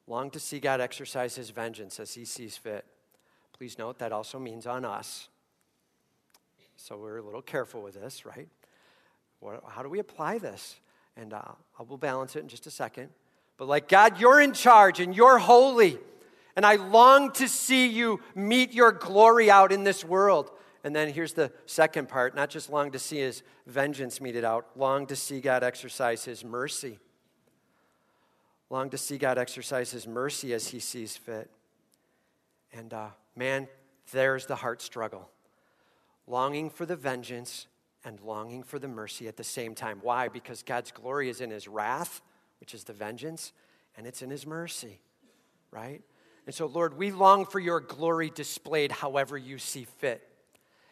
[0.07, 2.86] Long to see God exercise his vengeance as he sees fit.
[3.57, 5.30] Please note that also means on us.
[6.76, 8.47] So we're a little careful with this, right?
[9.67, 10.76] How do we apply this?
[11.15, 11.41] And uh,
[11.80, 13.09] I will balance it in just a second.
[13.57, 15.97] But like, God, you're in charge and you're holy.
[16.55, 20.51] And I long to see you mete your glory out in this world.
[20.84, 24.67] And then here's the second part not just long to see his vengeance meted out,
[24.75, 26.99] long to see God exercise his mercy.
[28.69, 31.51] Long to see God exercise his mercy as he sees fit.
[32.71, 33.67] And uh, man,
[34.11, 35.29] there's the heart struggle.
[36.25, 37.67] Longing for the vengeance
[38.05, 39.99] and longing for the mercy at the same time.
[40.01, 40.29] Why?
[40.29, 42.21] Because God's glory is in his wrath,
[42.59, 43.51] which is the vengeance,
[43.97, 45.01] and it's in his mercy,
[45.69, 46.01] right?
[46.45, 50.27] And so, Lord, we long for your glory displayed however you see fit.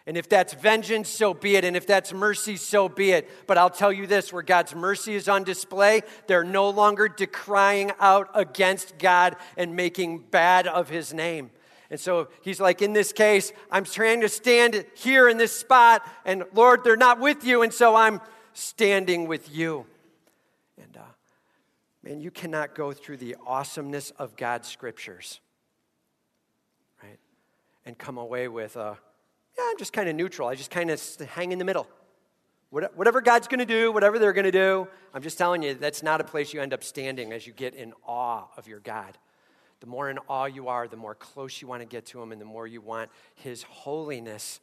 [0.09, 1.63] And if that's vengeance, so be it.
[1.63, 3.29] And if that's mercy, so be it.
[3.45, 7.91] But I'll tell you this where God's mercy is on display, they're no longer decrying
[7.99, 11.51] out against God and making bad of his name.
[11.91, 16.01] And so he's like, in this case, I'm trying to stand here in this spot,
[16.25, 18.19] and Lord, they're not with you, and so I'm
[18.53, 19.85] standing with you.
[20.81, 21.01] And uh,
[22.01, 25.39] man, you cannot go through the awesomeness of God's scriptures,
[27.03, 27.19] right?
[27.85, 28.97] And come away with a,
[29.59, 30.47] yeah, I'm just kind of neutral.
[30.47, 31.01] I just kind of
[31.33, 31.87] hang in the middle.
[32.69, 36.03] Whatever God's going to do, whatever they're going to do, I'm just telling you, that's
[36.03, 39.17] not a place you end up standing as you get in awe of your God.
[39.79, 42.31] The more in awe you are, the more close you want to get to Him,
[42.31, 44.59] and the more you want His holiness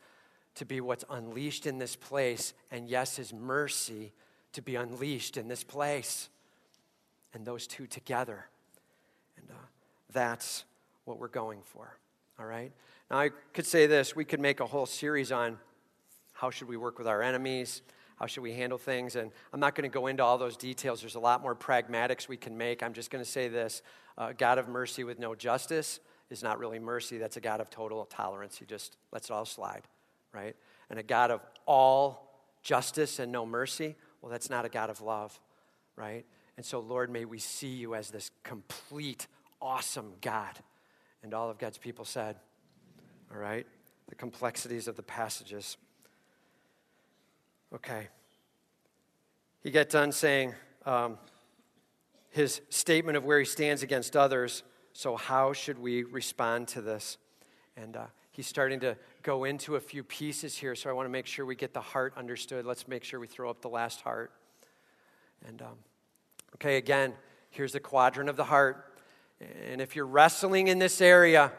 [0.55, 4.13] to be what's unleashed in this place, and yes, His mercy
[4.53, 6.29] to be unleashed in this place.
[7.35, 8.47] And those two together.
[9.37, 9.55] And uh,
[10.13, 10.65] that's
[11.05, 11.99] what we're going for.
[12.39, 12.73] All right?
[13.11, 15.59] Now, I could say this we could make a whole series on
[16.33, 17.83] how should we work with our enemies
[18.17, 21.01] how should we handle things and i'm not going to go into all those details.
[21.01, 22.83] There's a lot more pragmatics we can make.
[22.83, 23.83] I'm just going to say this
[24.19, 26.01] uh, god of mercy with no justice
[26.31, 27.19] is not really mercy.
[27.19, 28.59] That's a god of total tolerance.
[28.59, 29.83] He just lets it all slide
[30.33, 30.57] right?
[30.91, 35.01] And a god of all justice and no mercy well that's not a god of
[35.01, 35.39] love
[35.95, 36.25] right?
[36.57, 39.27] And so lord may we see you as this complete
[39.61, 40.59] awesome god.
[41.23, 42.37] And all of god's people said
[43.33, 43.67] all right?
[44.09, 45.77] The complexities of the passages.
[47.75, 48.09] Okay.
[49.63, 50.55] He got done saying
[50.85, 51.19] um,
[52.31, 54.63] his statement of where he stands against others.
[54.93, 57.19] So, how should we respond to this?
[57.77, 61.11] And uh, he's starting to go into a few pieces here, so I want to
[61.11, 62.65] make sure we get the heart understood.
[62.65, 64.33] Let's make sure we throw up the last heart.
[65.47, 65.79] And, um,
[66.55, 67.13] okay, again,
[67.51, 68.99] here's the quadrant of the heart.
[69.71, 71.53] And if you're wrestling in this area,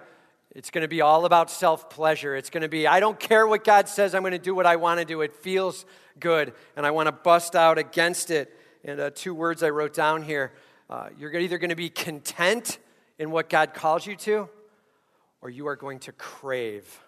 [0.56, 2.36] it's going to be all about self pleasure.
[2.36, 4.66] It's going to be, I don't care what God says, I'm going to do what
[4.66, 5.22] I want to do.
[5.22, 5.86] It feels
[6.20, 8.54] good, and I want to bust out against it.
[8.84, 10.54] And uh, two words I wrote down here
[10.90, 12.80] uh, you're either going to be content
[13.20, 14.48] in what God calls you to,
[15.42, 17.02] or you are going to crave.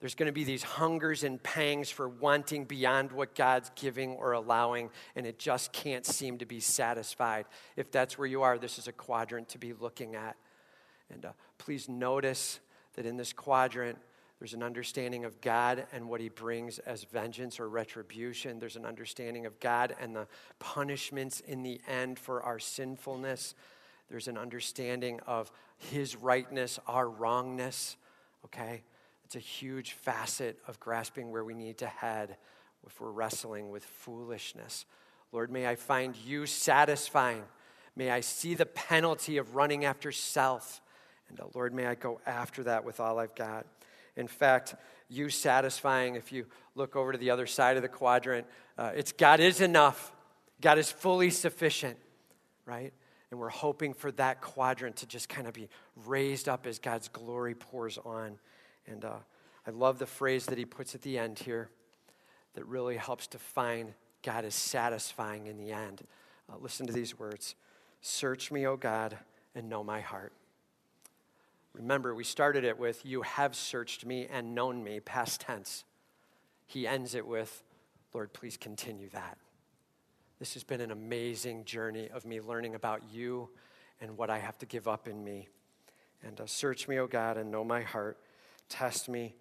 [0.00, 4.32] There's going to be these hungers and pangs for wanting beyond what God's giving or
[4.32, 7.46] allowing, and it just can't seem to be satisfied.
[7.76, 10.36] If that's where you are, this is a quadrant to be looking at.
[11.12, 12.60] And uh, please notice
[12.94, 13.98] that in this quadrant,
[14.38, 18.58] there's an understanding of God and what he brings as vengeance or retribution.
[18.58, 20.26] There's an understanding of God and the
[20.58, 23.54] punishments in the end for our sinfulness.
[24.10, 27.96] There's an understanding of his rightness, our wrongness.
[28.44, 28.82] Okay?
[29.24, 32.36] It's a huge facet of grasping where we need to head
[32.86, 34.84] if we're wrestling with foolishness.
[35.32, 37.44] Lord, may I find you satisfying.
[37.96, 40.80] May I see the penalty of running after self
[41.28, 43.66] and uh, Lord, may I go after that with all I've got.
[44.16, 44.74] In fact,
[45.08, 48.46] you satisfying, if you look over to the other side of the quadrant,
[48.78, 50.12] uh, it's God is enough.
[50.60, 51.96] God is fully sufficient,
[52.64, 52.92] right?
[53.30, 55.68] And we're hoping for that quadrant to just kind of be
[56.06, 58.38] raised up as God's glory pours on.
[58.86, 59.16] And uh,
[59.66, 61.68] I love the phrase that he puts at the end here
[62.54, 66.06] that really helps define God is satisfying in the end.
[66.50, 67.54] Uh, listen to these words
[68.00, 69.16] Search me, O God,
[69.54, 70.32] and know my heart.
[71.74, 75.84] Remember, we started it with, You have searched me and known me, past tense.
[76.66, 77.62] He ends it with,
[78.12, 79.38] Lord, please continue that.
[80.38, 83.50] This has been an amazing journey of me learning about you
[84.00, 85.48] and what I have to give up in me.
[86.22, 88.18] And uh, search me, O God, and know my heart.
[88.68, 89.34] Test me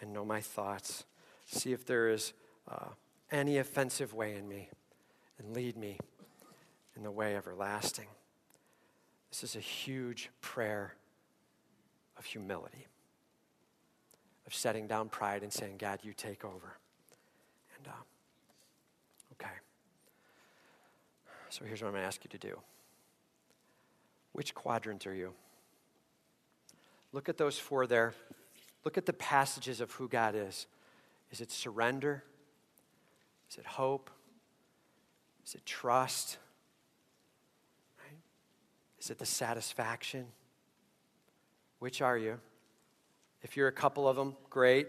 [0.00, 1.04] and know my thoughts.
[1.46, 2.32] See if there is
[2.68, 2.88] uh,
[3.30, 4.68] any offensive way in me,
[5.38, 5.98] and lead me
[6.96, 8.06] in the way everlasting.
[9.30, 10.94] This is a huge prayer
[12.18, 12.86] of humility,
[14.46, 16.78] of setting down pride and saying, God, you take over.
[17.76, 19.52] And, uh, okay.
[21.50, 22.58] So here's what I'm going to ask you to do.
[24.32, 25.32] Which quadrant are you?
[27.12, 28.14] Look at those four there.
[28.84, 30.66] Look at the passages of who God is.
[31.30, 32.22] Is it surrender?
[33.50, 34.10] Is it hope?
[35.46, 36.38] Is it trust?
[37.98, 38.18] Right?
[39.00, 40.26] Is it the satisfaction?
[41.78, 42.40] Which are you?
[43.42, 44.88] If you're a couple of them, great.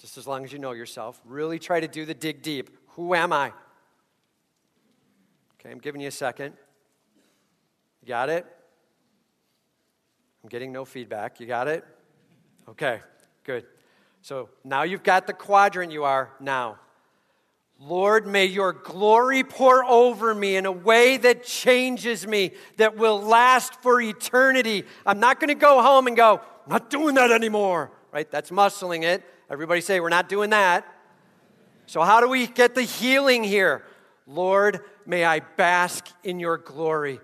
[0.00, 1.20] Just as long as you know yourself.
[1.24, 2.70] Really try to do the dig deep.
[2.90, 3.52] Who am I?
[5.60, 6.54] Okay, I'm giving you a second.
[8.02, 8.46] You got it?
[10.42, 11.38] I'm getting no feedback.
[11.38, 11.84] You got it?
[12.68, 13.00] Okay,
[13.44, 13.64] good.
[14.22, 16.78] So now you've got the quadrant you are now.
[17.84, 23.20] Lord, may your glory pour over me in a way that changes me, that will
[23.20, 24.84] last for eternity.
[25.04, 28.30] I'm not going to go home and go, I'm not doing that anymore, right?
[28.30, 29.24] That's muscling it.
[29.50, 30.86] Everybody say, we're not doing that.
[31.86, 33.84] So, how do we get the healing here?
[34.28, 37.18] Lord, may I bask in your glory.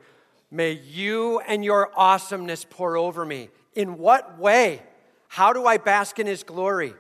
[0.51, 3.51] May you and your awesomeness pour over me.
[3.75, 4.83] In what way?
[5.29, 6.95] How do I bask in his glory?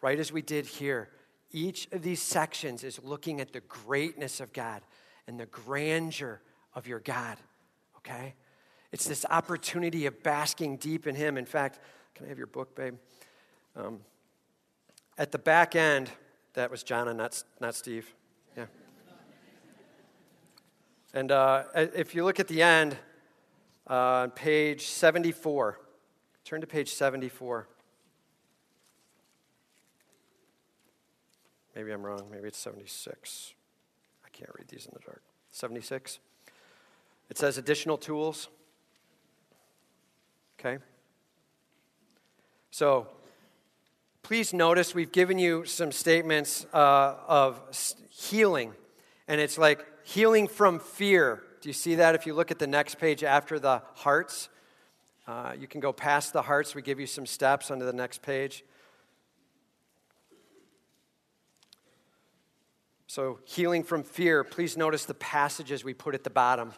[0.00, 1.08] Right as we did here
[1.52, 4.82] each of these sections is looking at the greatness of God
[5.26, 6.40] and the grandeur
[6.74, 7.36] of your God,
[7.98, 8.34] okay?
[8.90, 11.38] It's this opportunity of basking deep in Him.
[11.38, 11.80] In fact,
[12.14, 12.96] can I have your book, babe?
[13.76, 14.00] Um,
[15.16, 16.10] at the back end,
[16.54, 18.14] That was Jana, not, not Steve.
[18.56, 18.66] Yeah.
[21.14, 22.98] And uh, if you look at the end,
[23.88, 25.78] uh, on page 74,
[26.44, 27.68] turn to page 74.
[31.74, 32.28] Maybe I'm wrong.
[32.30, 33.54] Maybe it's 76.
[34.24, 35.22] I can't read these in the dark.
[35.52, 36.18] 76.
[37.30, 38.48] It says additional tools.
[40.58, 40.82] Okay?
[42.70, 43.08] So,
[44.22, 47.60] please notice we've given you some statements uh, of
[48.10, 48.72] healing,
[49.28, 51.42] and it's like healing from fear.
[51.60, 54.48] Do you see that if you look at the next page after the hearts?
[55.26, 56.74] Uh, you can go past the hearts.
[56.74, 58.64] We give you some steps onto the next page.
[63.12, 66.72] So, healing from fear, please notice the passages we put at the bottom,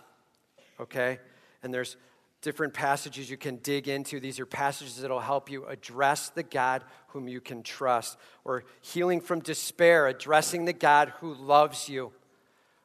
[0.81, 1.21] okay?
[1.63, 1.97] And there's
[2.43, 4.19] different passages you can dig into.
[4.19, 8.19] These are passages that will help you address the God whom you can trust.
[8.45, 12.11] Or healing from despair, addressing the God who loves you,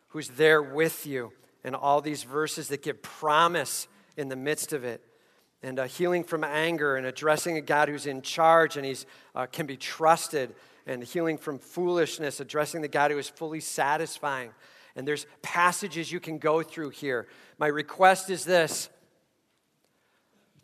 [0.10, 1.34] who's there with you.
[1.64, 5.04] And all these verses that give promise in the midst of it.
[5.64, 8.96] And uh, healing from anger and addressing a God who's in charge and he
[9.34, 10.54] uh, can be trusted
[10.90, 14.50] and healing from foolishness, addressing the God who is fully satisfying.
[14.96, 17.28] And there's passages you can go through here.
[17.60, 18.90] My request is this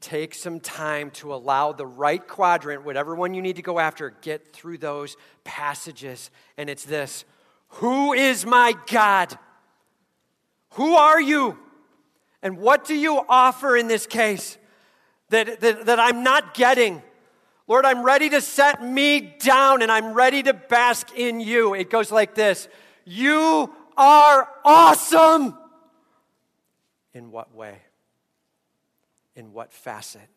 [0.02, 4.12] take some time to allow the right quadrant, whatever one you need to go after,
[4.22, 6.32] get through those passages.
[6.58, 7.24] And it's this
[7.68, 9.38] Who is my God?
[10.72, 11.58] Who are you?
[12.42, 14.58] And what do you offer in this case
[15.30, 17.04] that, that, that I'm not getting?
[17.68, 21.74] Lord, I'm ready to set me down and I'm ready to bask in you.
[21.74, 22.68] It goes like this
[23.06, 25.58] You are awesome.
[27.14, 27.78] In what way?
[29.36, 30.30] In what facet?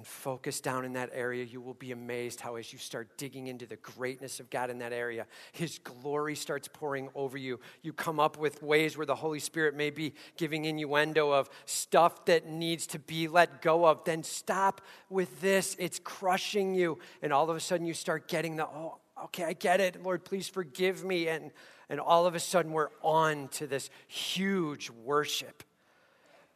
[0.00, 3.48] And focus down in that area, you will be amazed how, as you start digging
[3.48, 7.60] into the greatness of God in that area, His glory starts pouring over you.
[7.82, 12.24] You come up with ways where the Holy Spirit may be giving innuendo of stuff
[12.24, 14.02] that needs to be let go of.
[14.04, 14.80] Then stop
[15.10, 16.98] with this, it's crushing you.
[17.20, 20.02] And all of a sudden, you start getting the, oh, okay, I get it.
[20.02, 21.28] Lord, please forgive me.
[21.28, 21.50] And,
[21.90, 25.62] and all of a sudden, we're on to this huge worship.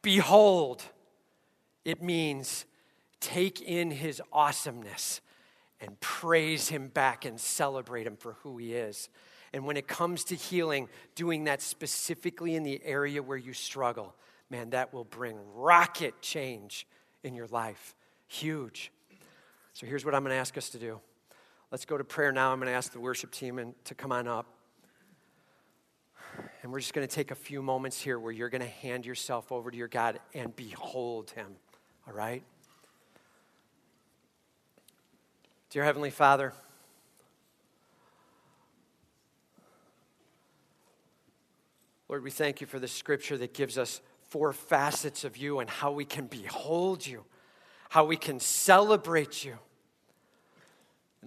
[0.01, 0.82] Behold,
[1.84, 2.64] it means
[3.25, 5.22] take in his awesomeness
[5.81, 9.09] and praise him back and celebrate him for who he is.
[9.55, 14.14] And when it comes to healing, doing that specifically in the area where you struggle,
[14.51, 16.87] man, that will bring rocket change
[17.22, 17.95] in your life.
[18.29, 18.93] Huge.
[19.72, 21.01] So here's what I'm going to ask us to do.
[21.70, 22.53] Let's go to prayer now.
[22.53, 24.47] I'm going to ask the worship team and, to come on up.
[26.62, 29.07] And we're just going to take a few moments here where you're going to hand
[29.07, 31.57] yourself over to your God and behold him.
[32.07, 32.43] All right?
[35.75, 36.53] Dear Heavenly Father,
[42.09, 45.68] Lord, we thank you for the scripture that gives us four facets of you and
[45.68, 47.25] how we can behold you,
[47.89, 49.59] how we can celebrate you.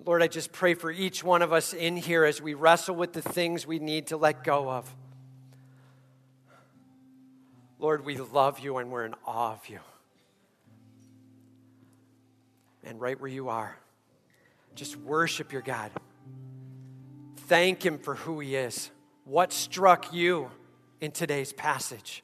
[0.06, 3.12] Lord, I just pray for each one of us in here as we wrestle with
[3.12, 4.96] the things we need to let go of.
[7.80, 9.80] Lord, we love you and we're in awe of you.
[12.86, 13.78] And right where you are,
[14.78, 15.92] just worship your God.
[17.48, 18.92] Thank Him for who He is.
[19.26, 20.52] What struck you
[21.02, 22.24] in today's passage?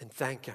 [0.00, 0.54] And thank Him.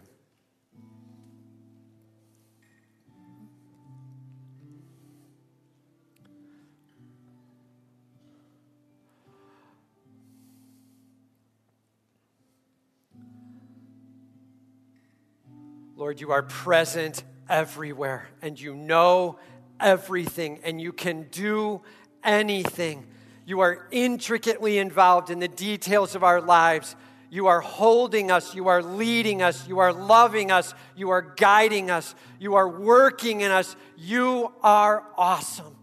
[15.98, 19.40] Lord, you are present everywhere, and you know
[19.80, 21.82] everything and you can do
[22.24, 23.08] anything.
[23.46, 26.96] You are intricately involved in the details of our lives.
[27.30, 31.92] You are holding us, you are leading us, you are loving us, you are guiding
[31.92, 33.76] us, you are working in us.
[33.98, 35.76] You are awesome.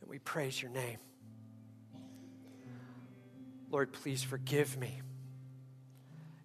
[0.00, 0.98] And we praise your name.
[3.70, 5.00] Lord, please forgive me.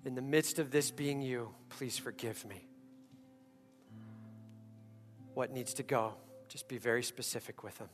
[0.05, 2.70] In the midst of this being you, please forgive me
[5.33, 6.13] what needs to go.
[6.47, 7.89] Just be very specific with them.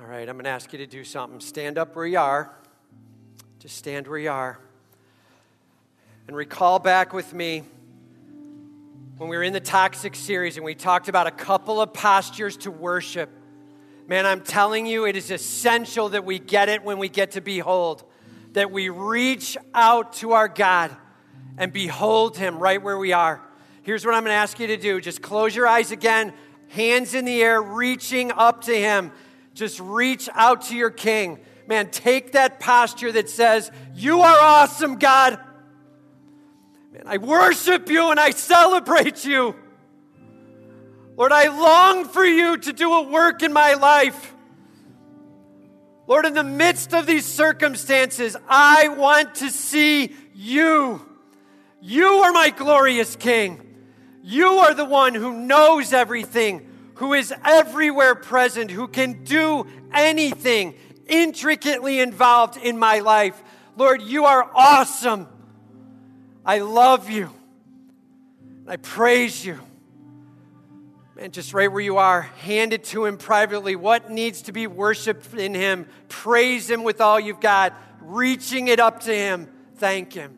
[0.00, 1.40] All right, I'm going to ask you to do something.
[1.40, 2.54] Stand up where you are.
[3.58, 4.58] Just stand where you are.
[6.26, 7.64] And recall back with me
[9.18, 12.56] when we were in the toxic series and we talked about a couple of postures
[12.56, 13.28] to worship.
[14.06, 17.40] Man, I'm telling you, it is essential that we get it when we get to
[17.40, 18.04] behold,
[18.52, 20.96] that we reach out to our God
[21.58, 23.42] and behold Him right where we are.
[23.82, 26.32] Here's what I'm going to ask you to do just close your eyes again,
[26.68, 29.10] hands in the air, reaching up to Him.
[29.52, 31.40] Just reach out to your King.
[31.66, 35.40] Man, take that posture that says, You are awesome, God.
[36.98, 39.54] Man, I worship you and I celebrate you.
[41.16, 44.34] Lord, I long for you to do a work in my life.
[46.06, 51.04] Lord, in the midst of these circumstances, I want to see you.
[51.80, 53.64] You are my glorious King.
[54.22, 60.74] You are the one who knows everything, who is everywhere present, who can do anything
[61.06, 63.42] intricately involved in my life.
[63.76, 65.28] Lord, you are awesome.
[66.48, 67.30] I love you.
[68.66, 69.60] I praise you.
[71.18, 73.76] And just right where you are, hand it to him privately.
[73.76, 75.86] What needs to be worshiped in him?
[76.08, 79.46] Praise him with all you've got, reaching it up to him.
[79.76, 80.37] Thank him.